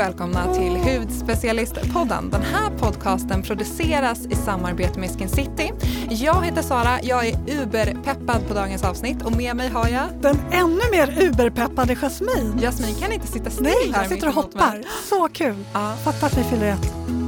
välkomna 0.00 0.54
till 0.54 0.76
Hudspecialistpodden. 0.76 2.30
Den 2.30 2.42
här 2.42 2.70
podcasten 2.78 3.42
produceras 3.42 4.26
i 4.26 4.34
samarbete 4.34 5.00
med 5.00 5.10
Skin 5.10 5.28
City. 5.28 5.72
Jag 6.10 6.44
heter 6.44 6.62
Sara, 6.62 6.98
jag 7.02 7.26
är 7.28 7.36
uberpeppad 7.62 8.48
på 8.48 8.54
dagens 8.54 8.84
avsnitt 8.84 9.22
och 9.22 9.36
med 9.36 9.56
mig 9.56 9.68
har 9.68 9.88
jag... 9.88 10.02
Den 10.20 10.38
ännu 10.52 10.90
mer 10.90 11.22
uberpeppade 11.22 11.96
Jasmine. 11.96 12.60
Jasmine 12.60 12.94
kan 12.94 13.12
inte 13.12 13.26
sitta 13.26 13.50
still 13.50 13.62
Nej, 13.64 13.92
här 13.94 14.02
jag 14.02 14.12
sitter 14.12 14.28
och 14.28 14.34
hoppar. 14.34 14.82
Så 15.08 15.28
kul. 15.28 15.64
Ja. 15.72 15.94
Fattar 16.04 16.26
att 16.26 16.38
vi 16.38 16.44
fyller 16.44 16.66
ett. 16.66 17.19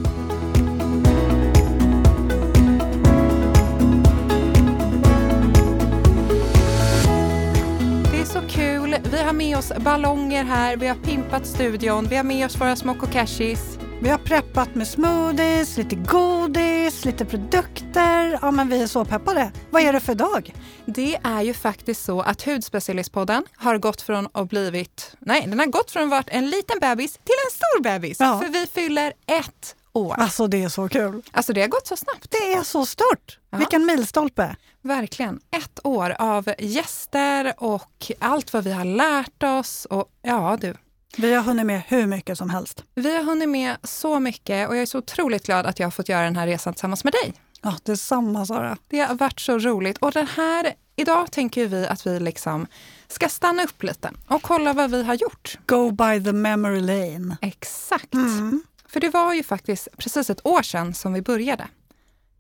Vi 9.23 9.27
har 9.27 9.33
med 9.33 9.59
oss 9.59 9.73
ballonger 9.79 10.45
här, 10.45 10.77
vi 10.77 10.87
har 10.87 10.95
pimpat 10.95 11.47
studion, 11.47 12.07
vi 12.09 12.17
har 12.17 12.25
med 12.25 12.47
oss 12.47 12.61
våra 12.61 12.77
små 12.77 12.95
kokashis. 12.95 13.79
Vi 14.01 14.09
har 14.09 14.19
preppat 14.19 14.75
med 14.75 14.89
smoothies, 14.89 15.77
lite 15.77 15.97
godis, 15.97 17.05
lite 17.05 17.25
produkter. 17.25 18.39
Ja, 18.43 18.51
men 18.51 18.69
vi 18.69 18.83
är 18.83 18.87
så 18.87 19.05
peppade. 19.05 19.53
Vad 19.71 19.83
är 19.83 19.93
det 19.93 20.01
för 20.01 20.15
dag? 20.15 20.55
Det 20.87 21.19
är 21.23 21.43
ju 21.43 21.55
faktiskt 21.55 22.05
så 22.05 22.21
att 22.21 22.43
Hudspecialistpodden 22.43 23.45
har 23.57 23.79
gått 23.79 24.03
från 24.03 24.29
att 24.33 24.49
blivit, 24.49 25.17
nej 25.19 25.45
den 25.47 25.59
har 25.59 25.67
gått 25.67 25.91
från 25.91 26.03
att 26.03 26.11
vara 26.11 26.25
en 26.27 26.51
liten 26.51 26.79
bebis 26.81 27.13
till 27.13 27.37
en 27.47 27.51
stor 27.51 27.83
bebis. 27.83 28.21
Ja. 28.21 28.41
För 28.45 28.53
vi 28.53 28.67
fyller 28.67 29.13
ett 29.27 29.77
år. 29.93 30.15
Alltså 30.19 30.47
det 30.47 30.63
är 30.63 30.69
så 30.69 30.89
kul. 30.89 31.23
Alltså 31.33 31.53
det 31.53 31.61
har 31.61 31.69
gått 31.69 31.87
så 31.87 31.97
snabbt. 31.97 32.31
Det 32.31 32.53
är 32.53 32.63
så 32.63 32.87
stort. 32.87 33.39
Ja. 33.51 33.59
Vilken 33.59 33.87
milstolpe. 33.87 34.57
Verkligen. 34.83 35.41
Ett 35.51 35.81
år 35.85 36.17
av 36.19 36.53
gäster 36.59 37.55
och 37.59 38.13
allt 38.19 38.53
vad 38.53 38.65
vi 38.65 38.73
har 38.73 38.85
lärt 38.85 39.43
oss. 39.43 39.85
Och 39.85 40.09
ja 40.23 40.59
du, 40.61 40.75
Vi 41.17 41.35
har 41.35 41.43
hunnit 41.43 41.67
med 41.67 41.83
hur 41.89 42.07
mycket 42.07 42.39
som 42.39 42.51
helst. 42.51 42.85
vi 42.95 43.17
har 43.17 43.23
hunnit 43.25 43.49
med 43.49 43.77
så 43.83 44.21
mycket 44.21 44.69
och 44.69 44.77
jag 44.77 44.83
är 44.83 44.87
så 44.87 44.99
otroligt 44.99 45.47
glad 45.47 45.67
att 45.67 45.79
jag 45.79 45.87
har 45.87 45.91
fått 45.91 46.09
göra 46.09 46.25
den 46.25 46.37
här 46.37 46.47
resan 46.47 46.75
tillsammans 46.75 47.05
med 47.05 47.13
dig. 47.13 47.33
Ja, 47.63 47.75
detsamma 47.85 48.47
Sara. 48.47 48.77
Det 48.89 49.01
har 49.01 49.15
varit 49.15 49.41
så 49.41 49.59
roligt. 49.59 49.99
Och 49.99 50.13
den 50.13 50.27
här, 50.27 50.73
idag 50.97 51.31
tänker 51.31 51.67
vi 51.67 51.87
att 51.87 52.07
vi 52.07 52.21
liksom 52.21 52.67
ska 53.09 53.29
stanna 53.29 53.63
upp 53.65 53.83
lite 53.83 54.11
och 54.29 54.43
kolla 54.43 54.73
vad 54.73 54.91
vi 54.91 55.03
har 55.03 55.15
gjort. 55.15 55.59
Go 55.67 55.91
by 55.91 56.25
the 56.25 56.33
memory 56.33 56.81
lane. 56.81 57.37
Exakt. 57.41 58.15
Mm. 58.15 58.63
För 58.89 59.01
det 59.01 59.09
var 59.09 59.35
ju 59.35 59.43
faktiskt 59.43 59.89
precis 59.97 60.31
ett 60.31 60.47
år 60.47 60.63
sedan 60.63 60.95
som 60.95 61.13
vi 61.13 61.23
började. 61.23 61.65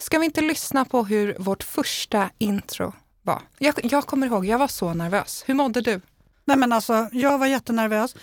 Ska 0.02 0.18
vi 0.18 0.24
inte 0.24 0.40
lyssna 0.40 0.84
på 0.84 1.04
hur 1.04 1.36
vårt 1.38 1.62
första 1.62 2.30
intro 2.38 2.92
var? 3.22 3.42
Jag, 3.58 3.74
jag 3.82 4.06
kommer 4.06 4.26
ihåg, 4.26 4.46
jag 4.46 4.58
var 4.58 4.68
så 4.68 4.94
nervös. 4.94 5.44
Hur 5.46 5.54
mådde 5.54 5.80
du? 5.80 6.00
Nej 6.44 6.56
men 6.56 6.72
alltså, 6.72 7.08
jag 7.12 7.38
var 7.38 7.46
jättenervös. 7.46 8.14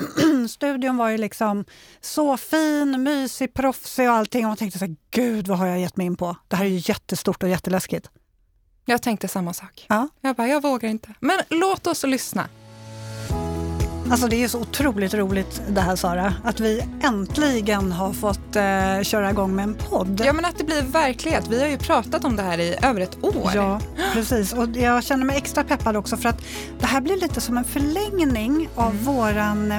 Studion 0.50 0.96
var 0.96 1.08
ju 1.08 1.18
liksom 1.18 1.64
så 2.00 2.36
fin, 2.36 3.02
mysig, 3.02 3.54
proffsig 3.54 4.08
och 4.08 4.14
allting. 4.14 4.44
Och 4.44 4.48
man 4.48 4.56
tänkte 4.56 4.78
så 4.78 4.84
här, 4.84 4.96
gud 5.10 5.48
vad 5.48 5.58
har 5.58 5.66
jag 5.66 5.80
gett 5.80 5.96
mig 5.96 6.06
in 6.06 6.16
på? 6.16 6.36
Det 6.48 6.56
här 6.56 6.64
är 6.64 6.68
ju 6.68 6.82
jättestort 6.84 7.42
och 7.42 7.48
jätteläskigt. 7.48 8.10
Jag 8.84 9.02
tänkte 9.02 9.28
samma 9.28 9.52
sak. 9.52 9.86
Ja. 9.88 10.08
Jag 10.20 10.36
bara, 10.36 10.48
jag 10.48 10.62
vågar 10.62 10.88
inte. 10.88 11.14
Men 11.20 11.38
låt 11.48 11.86
oss 11.86 12.04
lyssna. 12.04 12.48
Alltså 14.10 14.26
det 14.26 14.44
är 14.44 14.48
så 14.48 14.60
otroligt 14.60 15.14
roligt 15.14 15.62
det 15.68 15.80
här 15.80 15.96
Sara, 15.96 16.34
att 16.44 16.60
vi 16.60 16.82
äntligen 17.02 17.92
har 17.92 18.12
fått 18.12 18.56
eh, 18.56 19.02
köra 19.02 19.30
igång 19.30 19.54
med 19.56 19.62
en 19.62 19.74
podd. 19.74 20.22
Ja 20.26 20.32
men 20.32 20.44
att 20.44 20.58
det 20.58 20.64
blir 20.64 20.82
verklighet. 20.82 21.44
Vi 21.48 21.60
har 21.60 21.68
ju 21.68 21.78
pratat 21.78 22.24
om 22.24 22.36
det 22.36 22.42
här 22.42 22.58
i 22.60 22.76
över 22.82 23.00
ett 23.00 23.24
år. 23.24 23.50
Ja, 23.54 23.80
precis. 24.14 24.52
Och 24.52 24.68
jag 24.76 25.04
känner 25.04 25.24
mig 25.24 25.36
extra 25.36 25.64
peppad 25.64 25.96
också 25.96 26.16
för 26.16 26.28
att 26.28 26.40
det 26.80 26.86
här 26.86 27.00
blir 27.00 27.16
lite 27.16 27.40
som 27.40 27.58
en 27.58 27.64
förlängning 27.64 28.68
av, 28.74 28.90
Mm. 28.92 29.04
våran, 29.04 29.74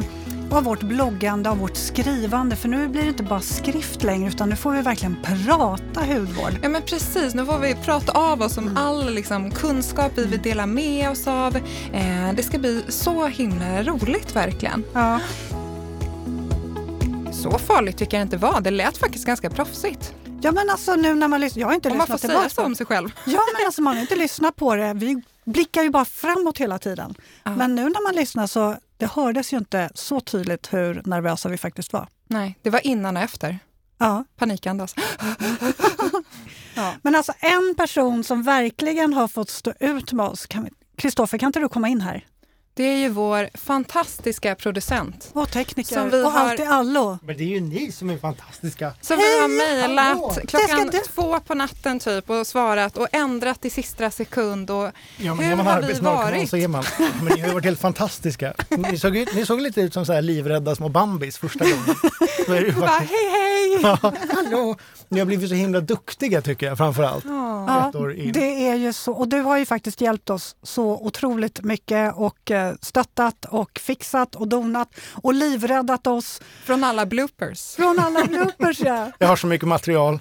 av 0.51 0.63
vårt 0.63 0.81
bloggande, 0.83 1.49
av 1.49 1.57
vårt 1.57 1.75
skrivande. 1.77 2.55
För 2.55 2.69
nu 2.69 2.87
blir 2.87 3.01
det 3.01 3.07
inte 3.07 3.23
bara 3.23 3.39
skrift 3.41 4.03
längre 4.03 4.29
utan 4.29 4.49
nu 4.49 4.55
får 4.55 4.71
vi 4.71 4.81
verkligen 4.81 5.17
prata 5.23 6.01
hudvård. 6.05 6.53
Ja 6.63 6.69
men 6.69 6.81
precis, 6.81 7.33
nu 7.33 7.45
får 7.45 7.59
vi 7.59 7.75
prata 7.75 8.11
av 8.11 8.41
oss 8.41 8.57
om 8.57 8.63
Mm. 8.63 8.77
all 8.77 9.13
liksom, 9.13 9.51
kunskap 9.51 10.11
vi 10.15 10.25
vill 10.25 10.41
dela 10.41 10.65
med 10.65 11.09
oss 11.09 11.27
av. 11.27 11.55
Eh, 11.93 12.33
det 12.35 12.43
ska 12.43 12.57
bli 12.57 12.83
så 12.89 13.25
himla 13.27 13.83
roligt 13.83 14.35
verkligen. 14.35 14.83
Ja, 14.93 15.19
Så 17.33 17.57
farligt 17.57 17.97
tycker 17.97 18.17
jag 18.17 18.25
inte 18.25 18.37
var. 18.37 18.61
Det 18.61 18.71
lät 18.71 18.97
faktiskt 18.97 19.25
ganska 19.25 19.49
proffsigt. 19.49 20.13
ja 20.41 20.51
men 20.51 20.69
alltså 20.69 20.95
nu 20.95 21.13
när 21.13 21.27
man 21.27 21.41
lyssnar, 21.41 21.61
jag 21.61 21.67
har 21.67 21.73
inte 21.75 21.89
Om 21.89 21.97
man 21.97 22.07
får 22.07 22.13
lyssnat 22.13 22.31
säga 22.31 22.39
tillbaka 22.41 22.55
så 22.55 22.63
om 22.65 22.75
sig 22.75 22.85
själv. 22.85 23.09
Ja 23.25 23.39
men 23.57 23.65
alltså 23.65 23.81
man 23.81 23.93
har 23.95 24.01
inte 24.01 24.15
lyssnat 24.15 24.55
på 24.55 24.75
det. 24.75 24.93
Vi 24.93 25.21
blickar 25.45 25.83
ju 25.83 25.89
bara 25.89 26.05
framåt 26.05 26.57
hela 26.57 26.79
tiden. 26.79 27.15
Ja. 27.43 27.55
Men 27.55 27.75
nu 27.75 27.83
när 27.83 28.03
man 28.03 28.15
lyssnar 28.15 28.47
så 28.47 28.75
det 28.99 29.05
hördes 29.11 29.53
ju 29.53 29.57
inte 29.57 29.89
så 29.95 30.19
tydligt 30.19 30.73
hur 30.73 31.01
nervösa 31.05 31.49
vi 31.49 31.57
faktiskt 31.57 31.93
var. 31.93 32.07
Nej, 32.27 32.59
det 32.61 32.69
var 32.69 32.87
innan 32.87 33.17
och 33.17 33.23
efter. 33.23 33.59
Ja. 33.97 34.23
Panikandas. 34.37 34.95
ja. 36.75 36.93
Men 37.01 37.15
alltså 37.15 37.33
en 37.39 37.75
person 37.77 38.23
som 38.23 38.43
verkligen 38.43 39.13
har 39.13 39.27
fått 39.27 39.49
stå 39.49 39.73
ut 39.79 40.13
med 40.13 40.25
oss, 40.25 40.45
kan 40.45 40.63
vi- 40.63 40.69
Kristoffer 40.95 41.37
kan 41.37 41.47
inte 41.47 41.59
du 41.59 41.69
komma 41.69 41.87
in 41.89 42.01
här? 42.01 42.25
Det 42.73 42.83
är 42.83 42.97
ju 42.97 43.09
vår 43.09 43.49
fantastiska 43.57 44.55
producent 44.55 45.29
Och 45.33 45.51
tekniker 45.51 45.95
Som 45.95 46.09
vi 46.09 46.23
och 46.23 46.31
har- 46.31 46.39
allt 46.49 46.59
i 46.59 46.63
allo. 46.63 47.19
Men 47.23 47.37
det 47.37 47.43
är 47.43 47.47
ju 47.47 47.59
ni 47.61 47.91
som 47.91 48.09
är 48.09 48.17
fantastiska. 48.17 48.93
som 49.01 49.17
vi 49.17 49.23
har 49.41 49.47
Hej, 49.67 49.87
mejlat 49.87 50.39
klockan 50.47 50.87
du- 50.91 50.99
två 50.99 51.39
på 51.39 51.53
natten 51.55 51.99
typ 51.99 52.29
och 52.29 52.47
svarat 52.47 52.97
och 52.97 53.07
ändrat 53.11 53.65
i 53.65 53.69
sista 53.69 54.11
sekund. 54.11 54.71
Och 54.71 54.91
Ja, 55.17 55.35
men 55.35 55.45
Hur 55.45 55.55
man 55.55 55.65
har 55.67 55.81
vi 55.81 55.93
varit? 55.93 56.49
så 56.49 56.57
är 56.57 56.67
man. 56.67 56.83
Men 57.23 57.25
ni 57.35 57.41
har 57.41 57.47
ju 57.47 57.53
varit 57.53 57.65
helt 57.65 57.79
fantastiska. 57.79 58.53
Ni 58.69 58.97
såg, 58.99 59.17
ut- 59.17 59.35
ni 59.35 59.45
såg 59.45 59.61
lite 59.61 59.81
ut 59.81 59.93
som 59.93 60.05
så 60.05 60.13
här 60.13 60.21
livrädda 60.21 60.75
små 60.75 60.89
Bambis 60.89 61.37
första 61.37 61.59
gången. 61.65 61.95
Så 62.45 62.53
är 62.53 62.61
det 62.61 62.67
ju 62.67 62.73
bara 62.73 62.87
faktiskt. 62.89 63.11
hej 63.11 63.29
hej! 63.29 63.79
Ja, 63.83 64.13
hallå! 64.35 64.75
Ni 65.09 65.19
har 65.19 65.25
blivit 65.25 65.49
så 65.49 65.55
himla 65.55 65.79
duktiga 65.79 66.41
tycker 66.41 66.65
jag 66.65 66.77
framför 66.77 67.03
allt. 67.03 67.25
Ja. 67.25 67.89
Ett 67.89 67.95
år 67.95 68.13
in. 68.15 68.31
det 68.31 68.67
är 68.69 68.75
ju 68.75 68.93
så. 68.93 69.11
Och 69.13 69.27
du 69.27 69.39
har 69.41 69.57
ju 69.57 69.65
faktiskt 69.65 70.01
hjälpt 70.01 70.29
oss 70.29 70.55
så 70.63 70.83
otroligt 70.91 71.61
mycket 71.63 72.13
och 72.15 72.51
eh, 72.51 72.58
stöttat 72.81 73.45
och 73.49 73.79
fixat 73.79 74.35
och 74.35 74.47
donat 74.47 74.89
och 75.23 75.33
livräddat 75.33 76.07
oss 76.07 76.41
Från 76.65 76.83
alla 76.83 77.05
bloopers. 77.05 77.75
från 77.75 77.99
alla 77.99 78.25
bloopers. 78.25 78.79
Ja. 78.79 79.11
Jag 79.19 79.27
har 79.27 79.35
så 79.35 79.47
mycket 79.47 79.67
material. 79.67 80.19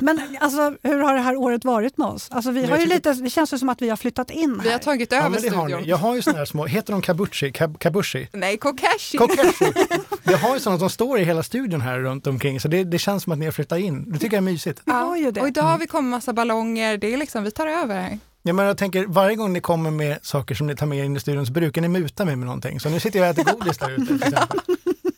Men 0.00 0.20
alltså, 0.40 0.74
hur 0.82 0.98
har 0.98 1.14
det 1.14 1.20
här 1.20 1.36
året 1.36 1.64
varit 1.64 1.96
med 1.96 2.06
oss? 2.08 2.28
Alltså, 2.30 2.50
vi 2.50 2.60
Men 2.60 2.70
har 2.70 2.78
ju 2.78 2.86
lite, 2.86 3.12
det 3.12 3.30
känns 3.30 3.52
ju 3.52 3.58
som 3.58 3.68
att 3.68 3.82
vi 3.82 3.88
har 3.88 3.96
flyttat 3.96 4.30
in 4.30 4.58
Vi 4.62 4.68
har 4.68 4.72
här. 4.72 4.78
tagit 4.78 5.12
Ja, 5.12 5.18
över 5.18 5.30
har 5.30 5.38
studion. 5.38 5.82
ni. 5.82 5.88
Jag 5.88 5.96
har 5.96 6.14
ju 6.14 6.22
såna 6.22 6.38
här 6.38 6.44
små, 6.44 6.66
heter 6.66 6.92
de 6.92 7.02
kabushi? 7.02 7.52
Kab, 7.52 7.78
kabushi? 7.78 8.28
Nej, 8.32 8.56
kokashi. 8.56 9.18
Kokeshi. 9.18 9.72
Jag 10.22 10.38
har 10.38 10.54
ju 10.54 10.60
sådana 10.60 10.78
som 10.78 10.90
står 10.90 11.18
i 11.18 11.24
hela 11.24 11.42
studion 11.42 11.80
här 11.80 11.98
runt 11.98 12.26
omkring 12.26 12.60
så 12.60 12.68
det, 12.68 12.84
det 12.84 12.98
känns 12.98 13.22
som 13.22 13.32
att 13.32 13.38
ni 13.38 13.44
har 13.44 13.52
flyttat 13.52 13.78
in. 13.78 14.12
Det 14.12 14.18
tycker 14.18 14.36
jag 14.36 14.42
är 14.48 14.52
mysigt. 14.52 14.82
Har 14.86 15.32
det. 15.32 15.40
Och 15.40 15.48
idag 15.48 15.62
har 15.62 15.78
vi 15.78 15.86
kommit 15.86 16.10
massa 16.10 16.32
ballonger. 16.32 16.96
Det 16.96 17.12
är 17.14 17.16
liksom, 17.16 17.44
vi 17.44 17.50
tar 17.50 17.66
över 17.66 18.00
här. 18.00 18.18
Ja, 18.46 18.52
men 18.52 18.66
jag 18.66 18.78
tänker, 18.78 19.06
varje 19.06 19.36
gång 19.36 19.52
ni 19.52 19.60
kommer 19.60 19.90
med 19.90 20.18
saker 20.22 20.54
som 20.54 20.66
ni 20.66 20.76
tar 20.76 20.86
med 20.86 21.04
in 21.04 21.16
i 21.16 21.20
studion 21.20 21.46
så 21.46 21.52
brukar 21.52 21.80
ni 21.82 21.88
muta 21.88 22.24
mig 22.24 22.36
med 22.36 22.46
någonting. 22.46 22.80
Så 22.80 22.88
nu 22.88 23.00
sitter 23.00 23.18
jag 23.18 23.30
och 23.30 23.38
äter 23.38 23.52
godis 23.58 23.78
där 23.78 23.90
ute 23.90 24.06
till 24.06 24.16
exempel. 24.22 24.60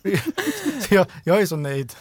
Så 0.87 0.95
jag, 0.95 1.05
jag 1.23 1.41
är 1.41 1.45
så 1.45 1.55
nöjd. 1.55 1.93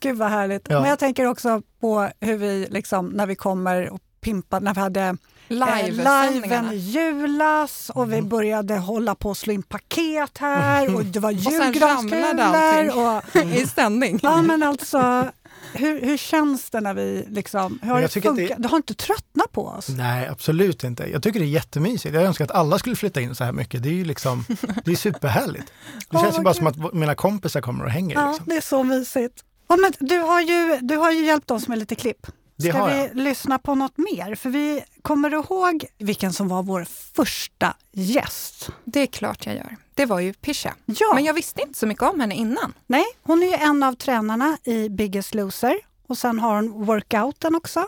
Gud 0.00 0.16
vad 0.16 0.30
härligt. 0.30 0.66
Ja. 0.68 0.80
Men 0.80 0.90
jag 0.90 0.98
tänker 0.98 1.26
också 1.26 1.62
på 1.80 2.10
hur 2.20 2.36
vi, 2.36 2.66
liksom, 2.70 3.06
när 3.06 3.26
vi 3.26 3.36
kommer 3.36 3.90
och 3.90 4.00
pimpar, 4.20 4.60
när 4.60 4.74
vi 4.74 4.80
hade 4.80 5.00
eh, 5.02 6.32
liven 6.32 6.72
i 6.72 6.76
julas 6.76 7.90
och 7.94 8.04
Mm. 8.04 8.16
vi 8.16 8.22
började 8.28 8.76
hålla 8.78 9.14
på 9.14 9.30
att 9.30 9.38
slå 9.38 9.52
in 9.52 9.62
paket 9.62 10.38
här 10.38 10.94
och 10.94 11.04
det 11.04 11.18
var 11.20 11.32
sen 11.50 11.52
ramlade 11.52 11.72
julgranskulor. 11.72 12.40
allting. 12.40 13.50
Och, 13.50 13.54
I 13.60 13.66
stämning. 13.66 14.18
ja 14.22 14.42
men 14.42 14.62
alltså, 14.62 15.26
hur, 15.74 16.00
hur 16.00 16.16
känns 16.16 16.70
det 16.70 16.80
när 16.80 16.94
vi 16.94 17.24
liksom, 17.30 17.78
hur 17.82 17.90
har 17.90 18.00
det 18.00 18.08
funkat? 18.08 18.36
det- 18.36 18.54
Du 18.58 18.68
har 18.68 18.76
inte 18.76 18.94
tröttnat 18.94 19.52
på 19.52 19.66
oss? 19.66 19.88
Nej, 19.88 20.28
absolut 20.28 20.84
inte. 20.84 21.10
Jag 21.10 21.22
tycker 21.22 21.40
det 21.40 21.46
är 21.46 21.48
jättemysigt. 21.48 22.14
Jag 22.14 22.24
önskar 22.24 22.44
att 22.44 22.50
alla 22.50 22.78
skulle 22.78 22.96
flytta 22.96 23.20
in 23.20 23.34
så 23.34 23.44
här 23.44 23.52
mycket. 23.52 23.82
Det 23.82 23.88
är 23.88 23.92
ju 23.92 24.04
liksom, 24.04 24.44
det 24.84 24.92
är 24.92 24.96
superhärligt. 24.96 25.72
Det 26.10 26.18
känns 26.22 26.34
vad 26.34 26.44
bara 26.44 26.54
som 26.54 26.66
att 26.66 26.94
mina 26.94 27.14
kompisar 27.14 27.60
kommer 27.60 27.84
och 27.84 27.90
hänger. 27.90 28.14
Ja, 28.16 28.28
Liksom. 28.28 28.46
det 28.48 28.56
är 28.56 28.60
så 28.60 28.82
mysigt. 28.82 29.44
Ja, 29.68 29.76
men 29.76 29.92
du, 30.08 30.18
har 30.18 30.40
ju, 30.40 30.78
du 30.82 30.96
har 30.96 31.10
ju 31.10 31.24
hjälpt 31.26 31.50
oss 31.50 31.68
med 31.68 31.78
lite 31.78 31.94
klipp. 31.94 32.26
Det 32.56 32.68
Ska 32.68 32.84
vi 32.84 33.10
lyssna 33.14 33.58
på 33.58 33.74
något 33.74 33.98
mer? 33.98 34.34
För 34.34 34.50
vi 34.50 34.84
kommer 35.02 35.34
ihåg 35.34 35.84
vilken 35.98 36.32
som 36.32 36.48
var 36.48 36.62
vår 36.62 36.86
första 37.14 37.76
gäst. 37.92 38.70
Det 38.84 39.00
är 39.00 39.06
klart 39.06 39.46
jag 39.46 39.54
gör. 39.54 39.76
Det 39.94 40.06
var 40.06 40.20
ju 40.20 40.32
Pisha. 40.32 40.74
Ja, 40.86 41.14
Men 41.14 41.24
jag 41.24 41.34
visste 41.34 41.62
inte 41.62 41.78
så 41.78 41.86
mycket 41.86 42.02
om 42.02 42.20
henne 42.20 42.34
innan. 42.34 42.72
nej, 42.86 43.04
hon 43.22 43.42
är 43.42 43.46
ju 43.46 43.54
en 43.54 43.82
av 43.82 43.92
tränarna 43.92 44.58
i 44.64 44.88
Biggest 44.88 45.34
Loser 45.34 45.76
och 46.08 46.18
sen 46.18 46.38
har 46.38 46.54
hon 46.54 46.84
workouten 46.84 47.54
också, 47.54 47.86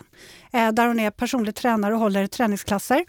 eh, 0.53 0.73
där 0.73 0.87
hon 0.87 1.01
är 1.01 1.11
personlig 1.11 1.55
tränare 1.55 1.95
och 1.95 2.01
håller 2.01 2.27
träningsklasser. 2.27 3.05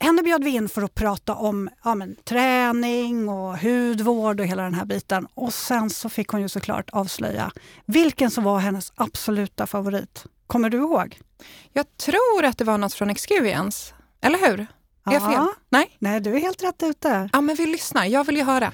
Henne 0.00 0.22
bjöd 0.22 0.44
vi 0.44 0.50
in 0.50 0.68
för 0.68 0.82
att 0.82 0.94
prata 0.94 1.34
om 1.34 1.70
ja, 1.84 1.94
men, 1.94 2.16
träning 2.24 3.28
och 3.28 3.58
hudvård 3.58 4.40
och 4.40 4.46
hela 4.46 4.62
den 4.62 4.74
här 4.74 4.84
biten. 4.84 5.26
Och 5.34 5.54
sen 5.54 5.90
så 5.90 6.08
fick 6.08 6.28
hon 6.28 6.40
ju 6.40 6.48
såklart 6.48 6.90
avslöja 6.92 7.52
vilken 7.86 8.30
som 8.30 8.44
var 8.44 8.58
hennes 8.58 8.92
absoluta 8.94 9.66
favorit. 9.66 10.24
Kommer 10.52 10.70
du 10.70 10.78
ihåg? 10.78 11.18
Jag 11.72 11.96
tror 11.96 12.44
att 12.44 12.58
det 12.58 12.64
var 12.64 12.78
något 12.78 12.94
från 12.94 13.10
Experience. 13.10 13.94
Eller 14.20 14.38
hur? 14.38 14.60
Är 15.06 15.12
jag 15.12 15.22
fel? 15.22 15.32
Ja. 15.32 15.52
Nej? 15.70 15.96
Nej, 15.98 16.20
du 16.20 16.36
är 16.36 16.40
helt 16.40 16.62
rätt 16.62 16.82
ute. 16.82 17.30
Ja, 17.32 17.40
men 17.40 17.56
vi 17.56 17.66
lyssnar. 17.66 18.04
Jag 18.04 18.24
vill 18.24 18.36
ju 18.36 18.42
höra. 18.42 18.72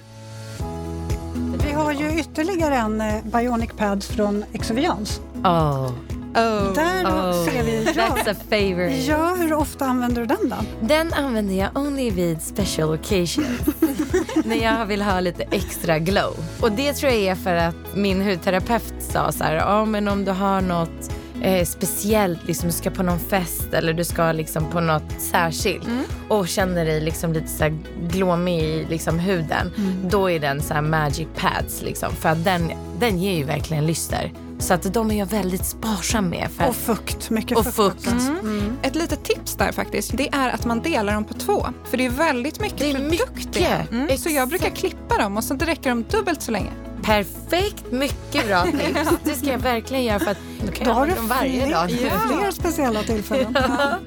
Vi 1.64 1.72
har 1.72 1.92
ju 1.92 2.20
ytterligare 2.20 2.76
en 2.76 3.00
eh, 3.00 3.24
Bionic 3.24 3.70
Pads 3.76 4.08
från 4.08 4.44
Exovians. 4.52 5.20
Oh, 5.44 5.92
Oh. 6.28 6.74
Där 6.74 7.04
oh, 7.04 7.44
ser 7.44 7.62
vi... 7.62 7.92
Ja, 7.96 8.08
that's 8.08 8.30
a 8.30 8.36
favorite. 8.50 8.94
ja, 8.94 9.34
hur 9.34 9.52
ofta 9.52 9.86
använder 9.86 10.20
du 10.20 10.26
den 10.26 10.48
då? 10.48 10.56
Den 10.80 11.12
använder 11.12 11.54
jag 11.54 11.76
only 11.76 12.10
vid 12.10 12.42
special 12.42 12.94
occasions. 12.94 13.60
när 14.44 14.56
jag 14.56 14.86
vill 14.86 15.02
ha 15.02 15.20
lite 15.20 15.42
extra 15.42 15.98
glow. 15.98 16.36
Och 16.60 16.72
det 16.72 16.92
tror 16.92 17.12
jag 17.12 17.22
är 17.22 17.34
för 17.34 17.54
att 17.54 17.96
min 17.96 18.22
hudterapeut 18.22 18.94
sa 19.12 19.32
så 19.32 19.44
här, 19.44 19.54
ja 19.54 19.84
men 19.84 20.08
om 20.08 20.24
du 20.24 20.30
har 20.30 20.60
något 20.60 21.10
eh, 21.42 21.64
speciellt, 21.64 22.46
liksom 22.46 22.66
du 22.68 22.72
ska 22.72 22.90
på 22.90 23.02
någon 23.02 23.18
fest 23.18 23.72
eller 23.72 23.92
du 23.92 24.04
ska 24.04 24.32
liksom 24.32 24.70
på 24.70 24.80
något 24.80 25.12
särskilt 25.18 25.88
och 26.28 26.48
känner 26.48 26.84
dig 26.84 27.00
liksom 27.00 27.32
lite 27.32 27.48
så 27.48 27.62
här 27.64 27.78
glåmig 28.10 28.62
i 28.62 28.86
liksom 28.90 29.18
huden, 29.18 29.72
då 30.10 30.30
är 30.30 30.40
den 30.40 30.62
så 30.62 30.74
här 30.74 30.82
magic 30.82 31.28
pads 31.36 31.82
liksom. 31.82 32.12
För 32.12 32.28
att 32.28 32.44
den, 32.44 32.72
den 33.00 33.18
ger 33.18 33.34
ju 33.34 33.44
verkligen 33.44 33.86
lyster. 33.86 34.32
Så 34.58 34.74
att 34.74 34.94
de 34.94 35.10
är 35.10 35.18
jag 35.18 35.26
väldigt 35.26 35.64
sparsam 35.64 36.28
med. 36.28 36.48
För 36.56 36.68
Och 36.68 36.76
fukt, 36.76 37.30
mycket 37.30 37.58
och 37.58 37.64
fukt. 37.66 37.76
fukt. 37.76 38.14
också. 38.14 38.30
Mm. 38.30 38.76
Ett 38.82 38.94
litet 38.94 39.24
tips 39.24 39.54
där 39.54 39.72
faktiskt, 39.72 40.16
det 40.16 40.28
är 40.32 40.50
att 40.50 40.64
man 40.64 40.80
delar 40.82 41.14
dem 41.14 41.24
på 41.24 41.34
två. 41.34 41.66
För 41.84 41.96
det 41.96 42.06
är 42.06 42.10
väldigt 42.10 42.60
mycket 42.60 42.78
Det 42.78 42.90
är 42.90 42.94
produkter. 42.94 43.34
mycket. 43.36 43.90
Mm. 43.92 44.18
Så 44.18 44.28
jag 44.30 44.48
brukar 44.48 44.70
klippa 44.70 45.18
dem 45.18 45.36
och 45.36 45.44
så 45.44 45.54
räcker 45.54 45.90
de 45.90 46.02
dubbelt 46.02 46.42
så 46.42 46.50
länge. 46.52 46.70
Perfekt, 47.02 47.92
mycket 47.92 48.46
bra 48.46 48.62
tips. 48.64 49.10
Det 49.24 49.34
ska 49.34 49.46
jag 49.46 49.58
verkligen 49.58 50.04
göra 50.04 50.18
för 50.18 50.30
att 50.30 50.38
då 50.66 50.72
kan 50.72 50.84
Då 50.84 50.90
jag 50.90 50.94
har 50.94 51.06
du 51.06 51.14
dem 51.14 51.28
varje 51.28 51.64
fler, 51.64 51.70
dag. 51.74 51.90
fler 51.90 52.50
speciella 52.50 53.02
tillfällen. 53.02 53.56
Ja. 53.78 53.98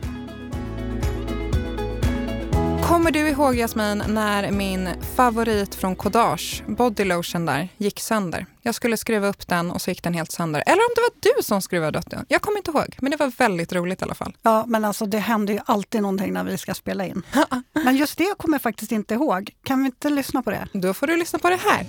Kommer 2.87 3.11
du 3.11 3.19
ihåg 3.29 3.55
Jasmin 3.55 4.03
när 4.07 4.51
min 4.51 4.89
favorit 5.15 5.75
från 5.75 5.95
Kodage, 5.95 6.63
body 6.67 7.03
lotion 7.05 7.45
där, 7.45 7.69
gick 7.77 7.99
sönder? 7.99 8.45
Jag 8.61 8.75
skulle 8.75 8.97
skruva 8.97 9.27
upp 9.27 9.47
den 9.47 9.71
och 9.71 9.81
så 9.81 9.91
gick 9.91 10.03
den 10.03 10.13
helt 10.13 10.31
sönder. 10.31 10.63
Eller 10.65 10.77
om 10.81 10.89
det 10.95 11.01
var 11.01 11.35
du 11.37 11.43
som 11.43 11.61
skruvade 11.61 11.99
upp 11.99 12.09
den. 12.09 12.25
Jag 12.27 12.41
kommer 12.41 12.57
inte 12.57 12.71
ihåg, 12.71 12.95
men 12.99 13.11
det 13.11 13.17
var 13.17 13.27
väldigt 13.37 13.73
roligt 13.73 14.01
i 14.01 14.05
alla 14.05 14.15
fall. 14.15 14.33
ja, 14.41 14.63
men 14.67 14.85
alltså 14.85 15.05
det 15.05 15.17
händer 15.17 15.53
ju 15.53 15.59
alltid 15.65 16.01
någonting 16.01 16.33
när 16.33 16.43
vi 16.43 16.57
ska 16.57 16.73
spela 16.73 17.05
in. 17.05 17.23
Men 17.73 17.95
just 17.97 18.17
det 18.17 18.33
kommer 18.37 18.55
jag 18.55 18.61
faktiskt 18.61 18.91
inte 18.91 19.13
ihåg. 19.13 19.49
Kan 19.63 19.79
vi 19.79 19.85
inte 19.85 20.09
lyssna 20.09 20.43
på 20.43 20.49
det? 20.51 20.67
Då 20.73 20.93
får 20.93 21.07
du 21.07 21.17
lyssna 21.17 21.39
på 21.39 21.49
det 21.49 21.59
här. 21.69 21.85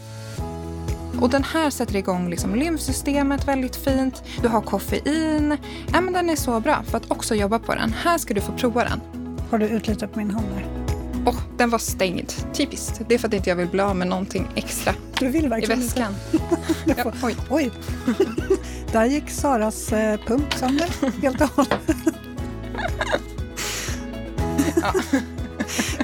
Och 1.22 1.30
den 1.30 1.44
här 1.44 1.70
sätter 1.70 1.96
igång 1.96 2.30
liksom 2.30 2.54
lymfsystemet 2.54 3.48
väldigt 3.48 3.76
fint. 3.76 4.22
Du 4.42 4.48
har 4.48 4.60
koffein. 4.60 5.56
Ja, 5.92 6.00
men 6.00 6.12
den 6.12 6.30
är 6.30 6.36
så 6.36 6.60
bra 6.60 6.82
för 6.82 6.96
att 6.96 7.10
också 7.10 7.34
jobba 7.34 7.58
på 7.58 7.74
den. 7.74 7.92
Här 7.92 8.18
ska 8.18 8.34
du 8.34 8.40
få 8.40 8.52
prova 8.52 8.84
den. 8.84 9.00
Har 9.50 9.58
du 9.58 9.66
utlutat 9.66 10.16
min 10.16 10.30
hand 10.30 10.46
där? 10.54 10.66
Åh, 11.26 11.38
den 11.58 11.70
var 11.70 11.78
stängd. 11.78 12.32
Typiskt. 12.54 13.00
Det 13.08 13.14
är 13.14 13.18
för 13.18 13.28
att 13.28 13.34
inte 13.34 13.48
jag 13.50 13.56
vill 13.56 13.68
bli 13.68 13.80
av 13.80 13.96
med 13.96 14.06
någonting 14.06 14.48
extra 14.54 14.94
Du 15.18 15.28
vill 15.28 15.44
i 15.44 15.48
verkligen 15.48 15.82
inte. 15.82 16.00
väskan. 16.00 16.14
Ja, 16.96 17.12
oj. 17.22 17.36
Oj, 17.50 17.70
där 18.92 19.04
gick 19.04 19.30
Saras 19.30 19.92
eh, 19.92 20.20
pump 20.26 20.54
sönder 20.54 20.88
helt 21.22 21.40
och 21.40 21.48
hållet. 21.48 21.80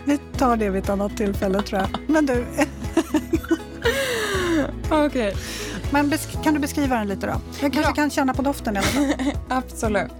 Vi 0.04 0.18
tar 0.18 0.56
det 0.56 0.70
vid 0.70 0.82
ett 0.82 0.88
annat 0.90 1.16
tillfälle 1.16 1.62
tror 1.62 1.80
jag. 1.80 1.90
Men 2.06 2.26
du, 2.26 2.44
Okej. 5.06 5.34
men 5.90 6.12
kan 6.44 6.54
du 6.54 6.60
beskriva 6.60 6.96
den 6.96 7.08
lite 7.08 7.26
då? 7.26 7.32
Jag 7.60 7.72
kanske 7.72 7.90
Ja. 7.90 7.94
kan 7.94 8.10
känna 8.10 8.34
på 8.34 8.42
doften 8.42 8.74
fall. 8.74 8.82
Absolut. 9.48 10.10